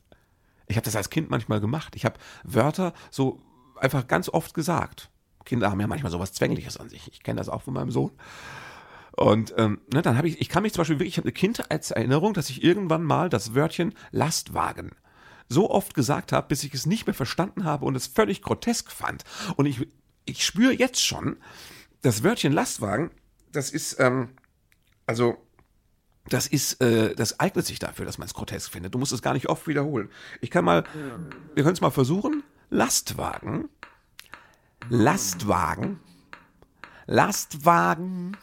Ich 0.67 0.75
habe 0.75 0.85
das 0.85 0.95
als 0.95 1.09
Kind 1.09 1.29
manchmal 1.29 1.59
gemacht. 1.59 1.95
Ich 1.95 2.05
habe 2.05 2.19
Wörter 2.43 2.93
so 3.09 3.41
einfach 3.75 4.07
ganz 4.07 4.29
oft 4.29 4.53
gesagt. 4.53 5.09
Kinder 5.45 5.71
haben 5.71 5.79
ja 5.79 5.87
manchmal 5.87 6.11
sowas 6.11 6.33
Zwängliches 6.33 6.77
an 6.77 6.89
sich. 6.89 7.11
Ich 7.11 7.23
kenne 7.23 7.37
das 7.37 7.49
auch 7.49 7.63
von 7.63 7.73
meinem 7.73 7.89
Sohn. 7.89 8.11
Und 9.17 9.55
ähm, 9.57 9.81
ne, 9.91 10.03
dann 10.03 10.15
habe 10.15 10.27
ich, 10.27 10.39
ich 10.39 10.47
kann 10.47 10.61
mich 10.61 10.73
zum 10.73 10.81
Beispiel 10.81 10.99
wirklich, 10.99 11.15
ich 11.15 11.17
habe 11.17 11.25
eine 11.25 11.33
Kindheitserinnerung, 11.33 12.35
dass 12.35 12.51
ich 12.51 12.63
irgendwann 12.63 13.03
mal 13.03 13.29
das 13.29 13.55
Wörtchen 13.55 13.95
Lastwagen 14.11 14.91
so 15.49 15.71
oft 15.71 15.95
gesagt 15.95 16.31
habe, 16.31 16.47
bis 16.47 16.63
ich 16.63 16.73
es 16.75 16.85
nicht 16.85 17.07
mehr 17.07 17.15
verstanden 17.15 17.63
habe 17.63 17.85
und 17.85 17.95
es 17.95 18.05
völlig 18.05 18.43
grotesk 18.43 18.91
fand. 18.91 19.23
Und 19.55 19.65
ich, 19.65 19.87
ich 20.25 20.45
spüre 20.45 20.71
jetzt 20.71 21.03
schon, 21.03 21.37
das 22.03 22.23
Wörtchen 22.23 22.53
Lastwagen, 22.53 23.09
das 23.51 23.71
ist, 23.71 23.99
ähm, 23.99 24.29
also, 25.07 25.37
das 26.29 26.45
ist, 26.45 26.79
äh, 26.81 27.15
das 27.15 27.39
eignet 27.39 27.65
sich 27.65 27.79
dafür, 27.79 28.05
dass 28.05 28.19
man 28.19 28.27
es 28.27 28.35
grotesk 28.35 28.71
findet. 28.71 28.93
Du 28.93 28.99
musst 28.99 29.13
es 29.13 29.23
gar 29.23 29.33
nicht 29.33 29.49
oft 29.49 29.67
wiederholen. 29.67 30.11
Ich 30.41 30.51
kann 30.51 30.63
mal, 30.63 30.83
wir 31.55 31.63
können 31.63 31.73
es 31.73 31.81
mal 31.81 31.89
versuchen. 31.89 32.43
Lastwagen, 32.69 33.69
Lastwagen, 34.89 36.01
Lastwagen, 37.07 38.37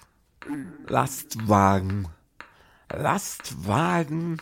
Lastwagen, 0.86 2.08
Lastwagen, 2.92 4.38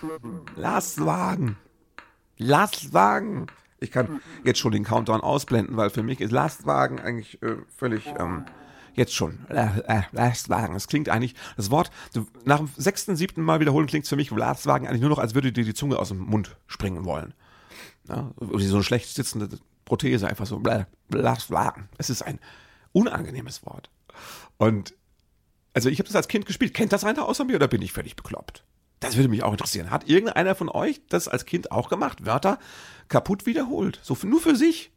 Lastwagen, 0.57 1.57
Lastwagen. 2.39 3.47
Ich 3.81 3.91
kann 3.91 4.21
jetzt 4.45 4.59
schon 4.59 4.73
den 4.73 4.85
Countdown 4.85 5.21
ausblenden, 5.21 5.77
weil 5.77 5.91
für 5.91 6.03
mich 6.03 6.21
ist 6.21 6.31
Lastwagen 6.31 7.01
eigentlich 7.01 7.43
äh, 7.43 7.57
völlig 7.77 8.07
ähm, 8.19 8.45
jetzt 8.95 9.15
schon 9.15 9.39
Lastwagen. 10.13 10.77
Es 10.77 10.87
klingt 10.87 11.09
eigentlich 11.09 11.35
das 11.57 11.71
Wort 11.71 11.91
nach 12.45 12.59
dem 12.59 12.69
sechsten, 12.77 13.17
siebten 13.17 13.43
Mal 13.43 13.61
wiederholen 13.61 13.87
klingt 13.87 14.05
es 14.05 14.09
für 14.09 14.17
mich 14.17 14.31
Lastwagen 14.31 14.87
eigentlich 14.87 15.01
nur 15.01 15.11
noch, 15.11 15.19
als 15.19 15.35
würde 15.35 15.53
dir 15.53 15.65
die 15.65 15.75
Zunge 15.75 15.99
aus 15.99 16.09
dem 16.09 16.19
Mund 16.19 16.57
springen 16.67 17.05
wollen. 17.05 17.35
Ja, 18.09 18.31
so 18.39 18.77
eine 18.77 18.85
schlecht 18.85 19.09
sitzende 19.15 19.49
Prothese 19.85 20.29
einfach 20.29 20.47
so 20.47 20.63
Lastwagen. 21.11 21.89
Es 21.99 22.11
ist 22.11 22.23
ein 22.23 22.39
unangenehmes 22.93 23.65
Wort. 23.65 23.91
Und 24.59 24.95
also 25.75 25.89
ich 25.89 25.99
habe 25.99 26.07
das 26.07 26.17
als 26.17 26.29
Kind 26.29 26.47
gespielt. 26.47 26.75
Kennt 26.75 26.93
das 26.93 27.05
einer 27.05 27.27
außer 27.27 27.45
mir 27.45 27.57
oder 27.57 27.69
bin 27.69 27.83
ich 27.83 27.93
völlig 27.93 28.17
bekloppt? 28.17 28.65
Das 29.01 29.17
würde 29.17 29.29
mich 29.29 29.43
auch 29.43 29.53
interessieren. 29.53 29.91
Hat 29.91 30.09
irgendeiner 30.09 30.55
von 30.55 30.69
euch 30.69 31.01
das 31.09 31.27
als 31.27 31.45
Kind 31.45 31.73
auch 31.73 31.89
gemacht? 31.89 32.25
Wörter 32.25 32.59
kaputt 33.09 33.47
wiederholt. 33.47 33.99
So 34.03 34.17
nur 34.23 34.41
für 34.41 34.55
sich. 34.55 34.93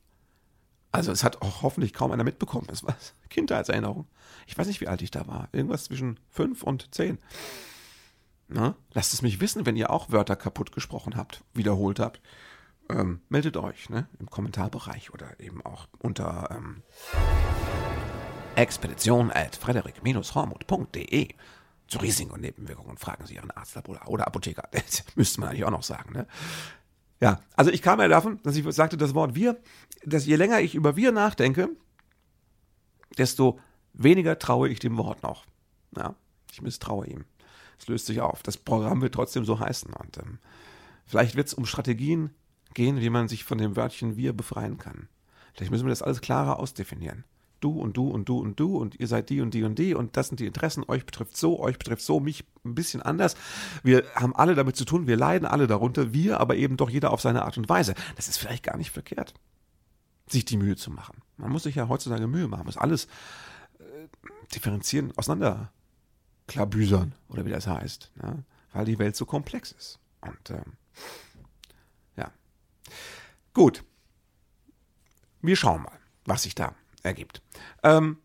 Also 0.91 1.11
es 1.11 1.23
hat 1.23 1.41
auch 1.41 1.61
hoffentlich 1.63 1.93
kaum 1.93 2.11
einer 2.11 2.23
mitbekommen. 2.23 2.67
Es 2.71 2.83
war 2.83 2.95
Kindheitserinnerung. 3.29 4.07
Ich 4.47 4.57
weiß 4.57 4.67
nicht, 4.67 4.79
wie 4.81 4.87
alt 4.87 5.01
ich 5.01 5.11
da 5.11 5.27
war. 5.27 5.49
Irgendwas 5.51 5.85
zwischen 5.85 6.19
fünf 6.29 6.61
und 6.61 6.93
zehn. 6.93 7.17
Na, 8.47 8.75
lasst 8.93 9.13
es 9.13 9.21
mich 9.21 9.41
wissen, 9.41 9.65
wenn 9.65 9.75
ihr 9.75 9.89
auch 9.89 10.11
Wörter 10.11 10.35
kaputt 10.35 10.71
gesprochen 10.71 11.15
habt, 11.15 11.43
wiederholt 11.53 11.99
habt. 11.99 12.21
Ähm, 12.89 13.21
meldet 13.29 13.57
euch 13.57 13.89
ne, 13.89 14.07
im 14.19 14.29
Kommentarbereich 14.29 15.11
oder 15.11 15.39
eben 15.39 15.65
auch 15.65 15.87
unter 15.97 16.49
ähm, 16.51 16.83
expedition 18.57 19.31
at 19.31 19.55
frederik-hormuth.de 19.55 21.29
zu 21.87 21.99
Risiken 21.99 22.31
und 22.31 22.41
Nebenwirkungen 22.41 22.97
fragen 22.97 23.25
Sie 23.25 23.35
Ihren 23.35 23.51
Arzt 23.51 23.77
oder 23.87 24.27
Apotheker. 24.27 24.67
Das 24.71 25.03
müsste 25.15 25.39
man 25.39 25.49
eigentlich 25.49 25.65
auch 25.65 25.71
noch 25.71 25.83
sagen. 25.83 26.13
Ne? 26.13 26.27
Ja, 27.19 27.39
also 27.55 27.71
ich 27.71 27.81
kam 27.81 27.99
ja 27.99 28.07
davon, 28.07 28.39
dass 28.43 28.55
ich 28.55 28.65
sagte, 28.73 28.97
das 28.97 29.13
Wort 29.13 29.35
wir, 29.35 29.59
dass 30.03 30.25
je 30.25 30.35
länger 30.35 30.59
ich 30.61 30.75
über 30.75 30.95
wir 30.95 31.11
nachdenke, 31.11 31.69
desto 33.17 33.59
weniger 33.93 34.39
traue 34.39 34.69
ich 34.69 34.79
dem 34.79 34.97
Wort 34.97 35.23
noch. 35.23 35.45
Ja, 35.95 36.15
ich 36.51 36.61
misstraue 36.61 37.07
ihm. 37.07 37.25
Es 37.79 37.87
löst 37.87 38.05
sich 38.07 38.21
auf. 38.21 38.41
Das 38.41 38.57
Programm 38.57 39.01
wird 39.01 39.13
trotzdem 39.13 39.45
so 39.45 39.59
heißen. 39.59 39.93
Und 39.93 40.17
ähm, 40.17 40.39
vielleicht 41.05 41.35
wird 41.35 41.47
es 41.47 41.53
um 41.53 41.65
Strategien 41.65 42.31
gehen, 42.73 42.99
wie 42.99 43.09
man 43.09 43.27
sich 43.27 43.43
von 43.43 43.57
dem 43.57 43.75
Wörtchen 43.75 44.17
wir 44.17 44.33
befreien 44.33 44.77
kann. 44.77 45.07
Vielleicht 45.53 45.71
müssen 45.71 45.85
wir 45.85 45.91
das 45.91 46.01
alles 46.01 46.21
klarer 46.21 46.59
ausdefinieren 46.59 47.23
du 47.59 47.71
und 47.71 47.97
du 47.97 48.09
und 48.09 48.29
du 48.29 48.39
und 48.39 48.59
du 48.59 48.77
und 48.77 48.99
ihr 48.99 49.07
seid 49.07 49.29
die 49.29 49.41
und 49.41 49.53
die 49.53 49.63
und 49.63 49.79
die 49.79 49.95
und 49.95 50.17
das 50.17 50.27
sind 50.27 50.39
die 50.39 50.45
Interessen, 50.45 50.83
euch 50.87 51.05
betrifft 51.05 51.37
so, 51.37 51.59
euch 51.59 51.77
betrifft 51.77 52.03
so, 52.03 52.19
mich 52.19 52.45
ein 52.63 52.75
bisschen 52.75 53.01
anders. 53.01 53.35
Wir 53.83 54.03
haben 54.15 54.35
alle 54.35 54.55
damit 54.55 54.75
zu 54.75 54.85
tun, 54.85 55.07
wir 55.07 55.17
leiden 55.17 55.47
alle 55.47 55.67
darunter, 55.67 56.13
wir 56.13 56.39
aber 56.39 56.55
eben 56.55 56.77
doch 56.77 56.89
jeder 56.89 57.11
auf 57.11 57.21
seine 57.21 57.43
Art 57.43 57.57
und 57.57 57.69
Weise. 57.69 57.95
Das 58.15 58.27
ist 58.27 58.37
vielleicht 58.37 58.63
gar 58.63 58.77
nicht 58.77 58.91
verkehrt, 58.91 59.33
sich 60.27 60.45
die 60.45 60.57
Mühe 60.57 60.75
zu 60.75 60.91
machen. 60.91 61.21
Man 61.37 61.51
muss 61.51 61.63
sich 61.63 61.75
ja 61.75 61.87
heutzutage 61.87 62.27
Mühe 62.27 62.47
machen, 62.47 62.65
muss 62.65 62.77
alles 62.77 63.05
äh, 63.79 64.07
differenzieren, 64.53 65.11
auseinander 65.15 65.71
klabüsern 66.47 67.15
oder 67.29 67.45
wie 67.45 67.51
das 67.51 67.67
heißt, 67.67 68.11
ne? 68.21 68.43
weil 68.73 68.85
die 68.85 68.99
Welt 68.99 69.15
so 69.15 69.25
komplex 69.25 69.71
ist. 69.71 69.99
Und 70.21 70.49
ähm, 70.49 70.73
ja, 72.17 72.31
gut. 73.53 73.83
Wir 75.41 75.55
schauen 75.55 75.83
mal, 75.83 75.99
was 76.25 76.43
sich 76.43 76.55
da 76.55 76.73
ergibt. 77.05 77.41
Ähm, 77.83 78.17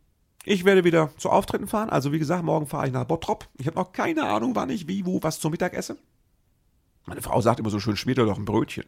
ich 0.44 0.64
werde 0.64 0.84
wieder 0.84 1.10
zu 1.16 1.30
Auftritten 1.30 1.68
fahren. 1.68 1.90
Also 1.90 2.12
wie 2.12 2.18
gesagt, 2.18 2.44
morgen 2.44 2.66
fahre 2.66 2.86
ich 2.86 2.92
nach 2.92 3.04
Bottrop. 3.04 3.46
Ich 3.58 3.66
habe 3.66 3.76
noch 3.76 3.92
keine 3.92 4.24
Ahnung, 4.24 4.56
wann 4.56 4.70
ich 4.70 4.88
wie, 4.88 5.04
wo, 5.06 5.22
was 5.22 5.38
zum 5.38 5.52
Mittag 5.52 5.74
esse. 5.74 5.98
Meine 7.06 7.22
Frau 7.22 7.40
sagt 7.40 7.60
immer 7.60 7.70
so 7.70 7.80
schön, 7.80 7.96
schmiert 7.96 8.18
doch 8.18 8.38
ein 8.38 8.44
Brötchen. 8.44 8.84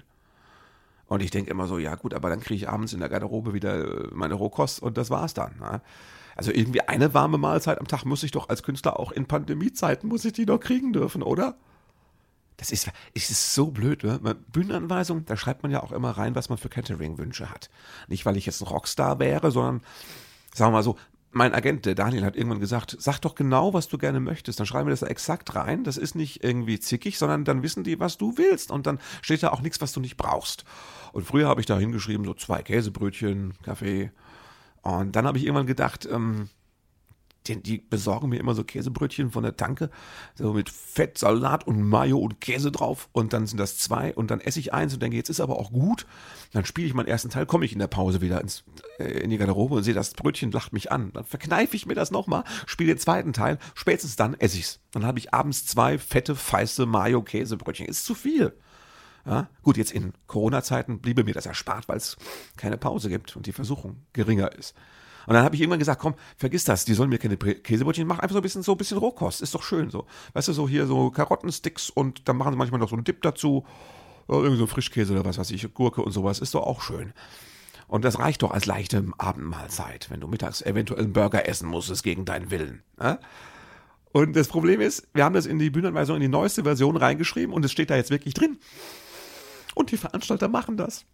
Und 1.06 1.22
ich 1.22 1.30
denke 1.30 1.50
immer 1.50 1.66
so, 1.66 1.78
ja 1.78 1.94
gut, 1.94 2.14
aber 2.14 2.30
dann 2.30 2.40
kriege 2.40 2.54
ich 2.54 2.68
abends 2.68 2.94
in 2.94 3.00
der 3.00 3.08
Garderobe 3.10 3.52
wieder 3.52 4.04
äh, 4.04 4.08
meine 4.12 4.34
Rohkost 4.34 4.80
und 4.80 4.96
das 4.96 5.10
war's 5.10 5.34
dann. 5.34 5.58
Ne? 5.58 5.82
Also 6.36 6.50
irgendwie 6.50 6.80
eine 6.80 7.12
warme 7.12 7.36
Mahlzeit 7.36 7.78
am 7.78 7.86
Tag 7.86 8.04
muss 8.04 8.22
ich 8.22 8.30
doch 8.30 8.48
als 8.48 8.62
Künstler 8.62 8.98
auch 8.98 9.12
in 9.12 9.26
Pandemiezeiten, 9.26 10.08
muss 10.08 10.24
ich 10.24 10.32
die 10.32 10.46
doch 10.46 10.58
kriegen 10.58 10.92
dürfen, 10.92 11.22
oder? 11.22 11.56
Das 12.62 12.70
ist, 12.70 12.88
es 13.12 13.28
ist 13.28 13.54
so 13.54 13.72
blöd, 13.72 14.04
ne? 14.04 14.20
Bühnenanweisung, 14.52 15.24
da 15.24 15.36
schreibt 15.36 15.64
man 15.64 15.72
ja 15.72 15.82
auch 15.82 15.90
immer 15.90 16.12
rein, 16.12 16.36
was 16.36 16.48
man 16.48 16.58
für 16.58 16.68
Catering-Wünsche 16.68 17.50
hat. 17.50 17.70
Nicht, 18.06 18.24
weil 18.24 18.36
ich 18.36 18.46
jetzt 18.46 18.60
ein 18.62 18.68
Rockstar 18.68 19.18
wäre, 19.18 19.50
sondern, 19.50 19.82
sagen 20.54 20.70
wir 20.70 20.76
mal 20.76 20.82
so, 20.84 20.96
mein 21.32 21.54
Agent, 21.54 21.86
der 21.86 21.96
Daniel, 21.96 22.24
hat 22.24 22.36
irgendwann 22.36 22.60
gesagt, 22.60 22.96
sag 23.00 23.18
doch 23.18 23.34
genau, 23.34 23.74
was 23.74 23.88
du 23.88 23.98
gerne 23.98 24.20
möchtest. 24.20 24.60
Dann 24.60 24.66
schreiben 24.66 24.86
wir 24.86 24.92
das 24.92 25.00
da 25.00 25.08
exakt 25.08 25.56
rein. 25.56 25.82
Das 25.82 25.96
ist 25.96 26.14
nicht 26.14 26.44
irgendwie 26.44 26.78
zickig, 26.78 27.18
sondern 27.18 27.44
dann 27.44 27.64
wissen 27.64 27.82
die, 27.82 27.98
was 27.98 28.16
du 28.16 28.38
willst. 28.38 28.70
Und 28.70 28.86
dann 28.86 29.00
steht 29.22 29.42
da 29.42 29.48
auch 29.48 29.60
nichts, 29.60 29.80
was 29.80 29.92
du 29.92 29.98
nicht 29.98 30.16
brauchst. 30.16 30.64
Und 31.12 31.26
früher 31.26 31.48
habe 31.48 31.60
ich 31.60 31.66
da 31.66 31.76
hingeschrieben, 31.76 32.24
so 32.24 32.34
zwei 32.34 32.62
Käsebrötchen, 32.62 33.54
Kaffee. 33.64 34.12
Und 34.82 35.16
dann 35.16 35.26
habe 35.26 35.36
ich 35.36 35.46
irgendwann 35.46 35.66
gedacht, 35.66 36.06
ähm, 36.08 36.48
die, 37.46 37.62
die, 37.62 37.78
besorgen 37.78 38.28
mir 38.28 38.38
immer 38.38 38.54
so 38.54 38.64
Käsebrötchen 38.64 39.30
von 39.30 39.42
der 39.42 39.56
Tanke, 39.56 39.90
so 40.34 40.52
mit 40.52 40.70
Fett, 40.70 41.18
Salat 41.18 41.66
und 41.66 41.82
Mayo 41.82 42.18
und 42.18 42.40
Käse 42.40 42.70
drauf. 42.70 43.08
Und 43.12 43.32
dann 43.32 43.46
sind 43.46 43.58
das 43.58 43.78
zwei 43.78 44.14
und 44.14 44.30
dann 44.30 44.40
esse 44.40 44.60
ich 44.60 44.72
eins 44.72 44.94
und 44.94 45.02
denke, 45.02 45.16
jetzt 45.16 45.30
ist 45.30 45.40
aber 45.40 45.58
auch 45.58 45.72
gut. 45.72 46.06
Dann 46.52 46.64
spiele 46.64 46.86
ich 46.86 46.94
meinen 46.94 47.08
ersten 47.08 47.30
Teil, 47.30 47.46
komme 47.46 47.64
ich 47.64 47.72
in 47.72 47.78
der 47.78 47.86
Pause 47.86 48.20
wieder 48.20 48.40
ins, 48.40 48.64
äh, 48.98 49.04
in 49.04 49.30
die 49.30 49.38
Garderobe 49.38 49.74
und 49.74 49.82
sehe, 49.82 49.94
das 49.94 50.12
Brötchen 50.12 50.52
lacht 50.52 50.72
mich 50.72 50.92
an. 50.92 51.12
Dann 51.12 51.24
verkneife 51.24 51.76
ich 51.76 51.86
mir 51.86 51.94
das 51.94 52.10
nochmal, 52.10 52.44
spiele 52.66 52.94
den 52.94 52.98
zweiten 52.98 53.32
Teil, 53.32 53.58
spätestens 53.74 54.16
dann 54.16 54.34
esse 54.34 54.58
ich's. 54.58 54.80
Dann 54.92 55.04
habe 55.04 55.18
ich 55.18 55.34
abends 55.34 55.66
zwei 55.66 55.98
fette, 55.98 56.34
feiste 56.36 56.86
Mayo-Käsebrötchen. 56.86 57.86
Ist 57.86 58.04
zu 58.04 58.14
viel. 58.14 58.52
Ja, 59.24 59.48
gut, 59.62 59.76
jetzt 59.76 59.92
in 59.92 60.12
Corona-Zeiten 60.26 60.98
bliebe 60.98 61.22
mir 61.22 61.34
das 61.34 61.46
erspart, 61.46 61.88
weil 61.88 61.96
es 61.96 62.16
keine 62.56 62.76
Pause 62.76 63.08
gibt 63.08 63.36
und 63.36 63.46
die 63.46 63.52
Versuchung 63.52 64.04
geringer 64.12 64.52
ist. 64.52 64.74
Und 65.26 65.34
dann 65.34 65.44
habe 65.44 65.54
ich 65.54 65.60
irgendwann 65.60 65.78
gesagt, 65.78 66.00
komm, 66.00 66.14
vergiss 66.36 66.64
das, 66.64 66.84
die 66.84 66.94
sollen 66.94 67.10
mir 67.10 67.18
keine 67.18 67.36
Käsebrötchen 67.36 68.06
machen, 68.06 68.20
einfach 68.20 68.34
so 68.34 68.40
ein 68.40 68.42
bisschen 68.42 68.62
so 68.62 68.72
ein 68.72 68.78
bisschen 68.78 68.98
Rohkost, 68.98 69.42
ist 69.42 69.54
doch 69.54 69.62
schön 69.62 69.90
so. 69.90 70.06
Weißt 70.32 70.48
du, 70.48 70.52
so 70.52 70.68
hier 70.68 70.86
so 70.86 71.10
Karottensticks 71.10 71.90
und 71.90 72.28
dann 72.28 72.36
machen 72.36 72.52
sie 72.52 72.58
manchmal 72.58 72.80
noch 72.80 72.88
so 72.88 72.96
einen 72.96 73.04
Dip 73.04 73.22
dazu, 73.22 73.64
irgendwie 74.28 74.56
so 74.56 74.66
Frischkäse 74.66 75.12
oder 75.12 75.24
was 75.24 75.38
weiß 75.38 75.50
ich, 75.50 75.72
Gurke 75.74 76.02
und 76.02 76.12
sowas, 76.12 76.38
ist 76.38 76.54
doch 76.54 76.62
auch 76.62 76.80
schön. 76.80 77.12
Und 77.88 78.04
das 78.04 78.18
reicht 78.18 78.42
doch 78.42 78.52
als 78.52 78.64
leichte 78.66 79.04
Abendmahlzeit, 79.18 80.08
wenn 80.10 80.20
du 80.20 80.26
mittags 80.26 80.62
eventuell 80.62 81.02
einen 81.02 81.12
Burger 81.12 81.46
essen 81.46 81.68
musstest 81.68 82.02
gegen 82.02 82.24
deinen 82.24 82.50
Willen. 82.50 82.82
Ja? 82.98 83.18
Und 84.12 84.34
das 84.34 84.48
Problem 84.48 84.80
ist, 84.80 85.08
wir 85.14 85.24
haben 85.24 85.34
das 85.34 85.46
in 85.46 85.58
die 85.58 85.70
Bühnenanweisung, 85.70 86.16
in 86.16 86.22
die 86.22 86.28
neueste 86.28 86.62
Version 86.62 86.96
reingeschrieben 86.96 87.54
und 87.54 87.64
es 87.64 87.72
steht 87.72 87.90
da 87.90 87.96
jetzt 87.96 88.10
wirklich 88.10 88.34
drin. 88.34 88.58
Und 89.74 89.90
die 89.90 89.96
Veranstalter 89.96 90.48
machen 90.48 90.76
das. 90.76 91.04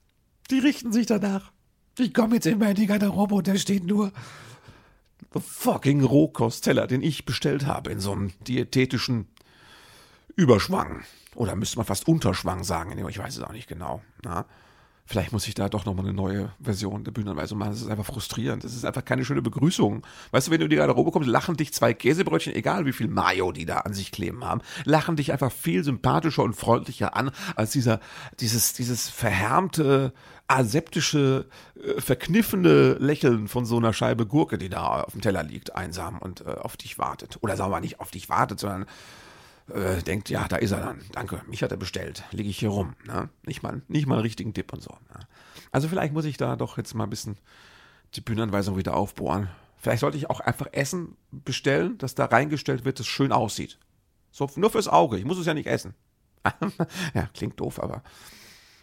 Die 0.51 0.59
richten 0.59 0.93
sich 0.93 1.07
danach. 1.07 1.53
Ich 1.99 2.15
komme 2.15 2.37
jetzt 2.37 2.47
immer 2.47 2.71
in 2.71 2.77
die 2.77 2.87
Garderobe 2.87 3.35
und 3.35 3.49
da 3.49 3.57
steht 3.57 3.85
nur 3.85 4.13
the 5.35 5.41
fucking 5.41 6.03
Rohkostteller, 6.05 6.87
den 6.87 7.03
ich 7.03 7.25
bestellt 7.25 7.67
habe 7.67 7.91
in 7.91 8.01
so 8.01 8.13
einem 8.13 8.33
diätetischen 8.47 9.27
Überschwang. 10.37 11.03
Oder 11.35 11.57
müsste 11.57 11.77
man 11.77 11.87
fast 11.87 12.09
Unterschwang 12.09 12.65
sagen, 12.65 12.97
ich 13.09 13.19
weiß 13.19 13.37
es 13.37 13.43
auch 13.43 13.53
nicht 13.53 13.69
genau. 13.69 14.03
Na? 14.23 14.47
Vielleicht 15.11 15.33
muss 15.33 15.49
ich 15.49 15.55
da 15.55 15.71
doch 15.71 15.87
nochmal 15.87 16.05
eine 16.05 16.13
neue 16.13 16.53
Version 16.61 17.03
der 17.03 17.13
Bühnenanweisung 17.13 17.57
machen. 17.57 17.71
Das 17.71 17.81
ist 17.81 17.89
einfach 17.89 18.05
frustrierend. 18.05 18.63
Das 18.63 18.75
ist 18.75 18.85
einfach 18.85 19.05
keine 19.05 19.25
schöne 19.25 19.41
Begrüßung. 19.41 20.07
Weißt 20.33 20.49
du, 20.49 20.51
wenn 20.51 20.59
du 20.59 20.65
in 20.65 20.71
die 20.71 20.77
Garderobe 20.77 21.13
kommst, 21.13 21.31
lachen 21.31 21.57
dich 21.57 21.73
zwei 21.73 21.95
Käsebrötchen, 21.95 22.55
egal 22.55 22.85
wie 22.85 22.93
viel 22.93 23.09
Mayo 23.09 23.51
die 23.51 23.65
da 23.65 23.79
an 23.79 23.95
sich 23.95 24.13
kleben 24.13 24.45
haben, 24.45 24.61
lachen 24.85 25.17
dich 25.17 25.33
einfach 25.33 25.51
viel 25.51 25.83
sympathischer 25.83 26.43
und 26.43 26.55
freundlicher 26.55 27.17
an, 27.17 27.31
als 27.57 27.71
dieser, 27.71 28.01
dieses, 28.41 28.75
dieses 28.75 29.09
verhärmte, 29.09 30.13
aseptische, 30.49 31.47
äh, 31.77 32.01
verkniffene 32.01 32.95
Lächeln 32.95 33.49
von 33.49 33.65
so 33.65 33.77
einer 33.77 33.93
Scheibe 33.93 34.27
Gurke, 34.27 34.59
die 34.59 34.69
da 34.69 35.03
auf 35.03 35.13
dem 35.13 35.21
Teller 35.21 35.43
liegt, 35.43 35.77
einsam 35.77 36.19
und 36.19 36.41
äh, 36.41 36.51
auf 36.51 36.77
dich 36.77 36.99
wartet. 36.99 37.39
Oder 37.43 37.57
sagen 37.57 37.71
wir 37.71 37.81
nicht 37.81 38.01
auf 38.01 38.11
dich 38.11 38.29
wartet, 38.29 38.59
sondern 38.59 38.87
äh, 39.73 40.03
denkt, 40.03 40.31
ja, 40.31 40.49
da 40.49 40.57
ist 40.57 40.73
er 40.73 40.81
dann. 40.81 41.01
Danke, 41.13 41.43
mich 41.47 41.63
hat 41.63 41.71
er 41.71 41.77
bestellt. 41.77 42.25
Liege 42.33 42.49
ich 42.49 42.59
hier 42.59 42.71
rum. 42.71 42.95
Ne? 43.07 43.29
Nicht, 43.45 43.63
mal, 43.63 43.83
nicht 43.89 44.07
mal 44.07 44.15
einen 44.15 44.23
richtigen 44.23 44.55
Tipp 44.55 44.73
und 44.73 44.83
so. 44.83 44.91
Ne? 44.91 45.21
Also 45.71 45.89
vielleicht 45.89 46.15
muss 46.15 46.25
ich 46.25 46.39
da 46.39 46.57
doch 46.57 46.79
jetzt 46.79 46.95
mal 46.95 47.05
ein 47.05 47.11
bisschen 47.11 47.37
die 48.15 48.23
Bühnenanweisung 48.23 48.77
wieder 48.77 48.97
aufbohren. 48.97 49.49
Vielleicht 49.77 50.01
sollte 50.01 50.17
ich 50.17 50.31
auch 50.31 50.41
einfach 50.41 50.67
Essen 50.73 51.17
bestellen, 51.31 51.99
das 51.99 52.15
da 52.15 52.25
reingestellt 52.25 52.85
wird, 52.85 52.99
das 52.99 53.07
schön 53.07 53.33
aussieht. 53.33 53.79
So, 54.33 54.49
nur 54.57 54.71
fürs 54.71 54.89
Auge. 54.89 55.19
Ich 55.19 55.25
muss 55.25 55.39
es 55.39 55.47
ja 55.47 55.55
nicht 55.55 55.67
essen. 55.67 55.95
ja, 57.15 57.29
klingt 57.35 57.61
doof, 57.61 57.81
aber 57.83 58.03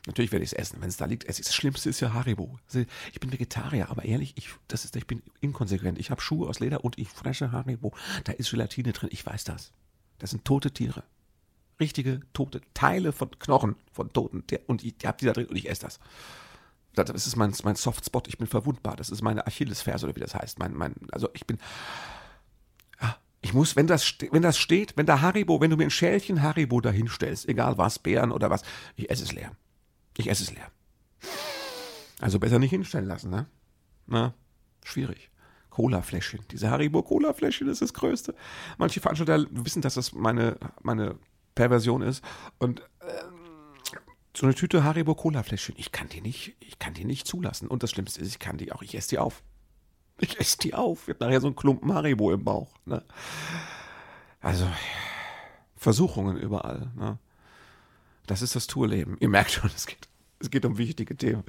Natürlich 0.06 0.32
werde 0.32 0.44
ich 0.44 0.52
es 0.52 0.58
essen, 0.58 0.82
wenn 0.82 0.90
es 0.90 0.98
da 0.98 1.06
liegt. 1.06 1.26
Es 1.26 1.40
ist, 1.40 1.50
das 1.50 1.56
Schlimmste 1.56 1.90
ist 1.90 2.00
ja 2.00 2.14
Haribo. 2.14 2.60
Also, 2.68 2.86
ich 3.12 3.20
bin 3.20 3.32
Vegetarier, 3.32 3.90
aber 3.90 4.06
ehrlich, 4.06 4.34
ich, 4.38 4.50
das 4.68 4.86
ist, 4.86 4.96
ich 4.96 5.08
bin 5.08 5.24
inkonsequent. 5.42 5.98
Ich 5.98 6.12
habe 6.12 6.22
Schuhe 6.22 6.48
aus 6.48 6.60
Leder 6.60 6.84
und 6.84 7.00
ich 7.00 7.10
fresche 7.10 7.52
Haribo. 7.52 7.94
Da 8.24 8.32
ist 8.34 8.52
Gelatine 8.52 8.94
drin. 8.94 9.10
Ich 9.12 9.26
weiß 9.26 9.46
das. 9.46 9.72
Das 10.20 10.30
sind 10.30 10.46
tote 10.46 10.72
Tiere. 10.72 11.04
Richtige 11.80 12.22
tote 12.34 12.62
Teile 12.74 13.14
von 13.14 13.32
Knochen 13.40 13.76
von 13.92 14.14
toten. 14.14 14.44
Und 14.68 14.84
ich, 14.84 14.96
ich 15.00 15.06
habe 15.06 15.18
die 15.18 15.26
da 15.26 15.34
drin 15.34 15.48
und 15.48 15.56
ich 15.56 15.70
esse 15.70 15.82
das. 15.82 16.00
Das 16.94 17.28
ist 17.28 17.36
mein, 17.36 17.54
mein 17.64 17.76
Softspot. 17.76 18.28
Ich 18.28 18.38
bin 18.38 18.48
verwundbar. 18.48 18.96
Das 18.96 19.10
ist 19.10 19.22
meine 19.22 19.46
Achillesferse 19.48 20.06
oder 20.06 20.16
wie 20.16 20.22
das 20.22 20.36
heißt. 20.36 20.60
Mein, 20.60 20.74
mein, 20.74 20.96
also 21.12 21.30
ich 21.34 21.48
bin. 21.48 21.58
Ich 23.42 23.54
muss, 23.54 23.76
wenn 23.76 23.86
das, 23.86 24.16
wenn 24.32 24.42
das 24.42 24.58
steht, 24.58 24.98
wenn 24.98 25.06
da 25.06 25.22
Haribo, 25.22 25.62
wenn 25.62 25.70
du 25.70 25.78
mir 25.78 25.84
ein 25.84 25.92
Schälchen 25.92 26.42
Haribo 26.42 26.82
dahinstellst, 26.82 27.48
egal 27.48 27.78
was, 27.78 28.00
Beeren 28.00 28.32
oder 28.32 28.50
was, 28.50 28.64
ich 28.96 29.08
esse 29.12 29.24
es 29.24 29.34
leer. 29.34 29.52
Ich 30.18 30.30
esse 30.30 30.44
es 30.44 30.54
leer. 30.54 30.72
Also 32.20 32.40
besser 32.40 32.60
nicht 32.60 32.70
hinstellen 32.70 33.08
lassen, 33.08 33.30
ne? 33.30 33.48
Na, 34.08 34.34
schwierig. 34.84 35.30
Cola-Fläschchen. 35.70 36.46
Diese 36.52 36.70
Haribo-Cola-Fläschchen 36.70 37.68
ist 37.68 37.82
das 37.82 37.94
Größte. 37.94 38.34
Manche 38.78 39.02
Veranstalter 39.02 39.46
wissen, 39.52 39.82
dass 39.82 39.96
das 39.96 40.14
meine, 40.14 40.58
meine 40.82 41.20
Perversion 41.54 42.02
ist. 42.02 42.24
Und 42.60 42.82
ähm, 43.02 43.36
so 44.36 44.46
eine 44.46 44.56
Tüte 44.56 44.84
Haribo-Cola-Fläschchen, 44.86 45.76
ich 45.78 45.92
kann 45.92 46.08
die 46.08 46.22
nicht, 46.22 46.56
ich 46.62 46.80
kann 46.80 46.94
die 46.94 47.04
nicht 47.04 47.28
zulassen. 47.28 47.68
Und 47.68 47.84
das 47.84 47.92
Schlimmste 47.92 48.22
ist, 48.22 48.30
ich 48.30 48.40
kann 48.40 48.58
die 48.58 48.72
auch, 48.72 48.82
ich 48.82 48.96
esse 48.96 49.10
die 49.10 49.20
auf. 49.20 49.44
Ich 50.20 50.40
esse 50.40 50.58
die 50.60 50.74
auf. 50.74 51.08
Ich 51.08 51.16
habe 51.16 51.26
nachher 51.26 51.42
so 51.42 51.48
einen 51.48 51.58
Klumpen 51.58 51.94
Haribo 51.94 52.32
im 52.32 52.46
Bauch. 52.46 52.74
Ne? 52.86 53.04
Also, 54.40 54.66
Versuchungen 55.76 56.38
überall. 56.38 56.92
Ne? 56.96 57.20
Das 58.28 58.42
ist 58.42 58.56
das 58.56 58.68
Tourleben. 58.68 59.18
Ihr 59.20 59.30
merkt 59.30 59.52
schon, 59.52 59.70
es 59.76 59.86
geht, 59.86 60.08
es 60.40 60.50
geht 60.50 60.66
um 60.66 60.78
wichtige 60.78 61.16
Themen. 61.16 61.44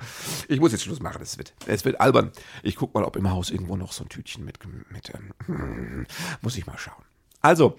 Ich 0.48 0.60
muss 0.60 0.72
jetzt 0.72 0.84
Schluss 0.84 1.00
machen, 1.00 1.22
es 1.22 1.38
wird, 1.38 1.54
es 1.66 1.84
wird 1.84 2.00
albern. 2.00 2.32
Ich 2.62 2.76
gucke 2.76 2.98
mal, 2.98 3.04
ob 3.04 3.16
im 3.16 3.30
Haus 3.30 3.50
irgendwo 3.50 3.76
noch 3.76 3.92
so 3.92 4.04
ein 4.04 4.08
Tütchen 4.08 4.44
mit, 4.44 4.58
mit 4.90 5.12
ähm, 5.48 6.06
muss 6.40 6.56
ich 6.56 6.66
mal 6.66 6.78
schauen. 6.78 7.04
Also, 7.40 7.76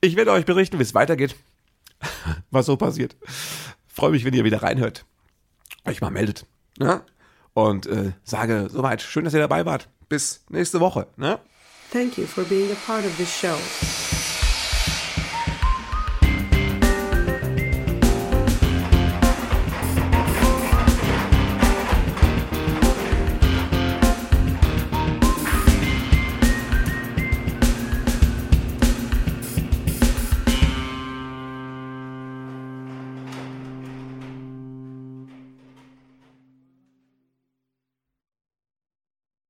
ich 0.00 0.16
werde 0.16 0.32
euch 0.32 0.44
berichten, 0.44 0.78
wie 0.78 0.82
es 0.82 0.94
weitergeht, 0.94 1.36
was 2.50 2.66
so 2.66 2.76
passiert. 2.76 3.16
Freue 3.86 4.10
mich, 4.10 4.24
wenn 4.24 4.34
ihr 4.34 4.44
wieder 4.44 4.62
reinhört, 4.62 5.04
euch 5.84 6.00
mal 6.00 6.10
meldet. 6.10 6.46
Ne? 6.78 7.04
Und 7.54 7.86
äh, 7.86 8.12
sage 8.24 8.68
soweit, 8.70 9.02
schön, 9.02 9.24
dass 9.24 9.34
ihr 9.34 9.40
dabei 9.40 9.66
wart. 9.66 9.88
Bis 10.08 10.44
nächste 10.48 10.80
Woche. 10.80 11.06
Ne? 11.16 11.38
Thank 11.92 12.16
you 12.16 12.26
for 12.26 12.44
being 12.44 12.70
a 12.70 12.76
part 12.86 13.04
of 13.04 13.16
this 13.16 13.30
show. 13.30 13.56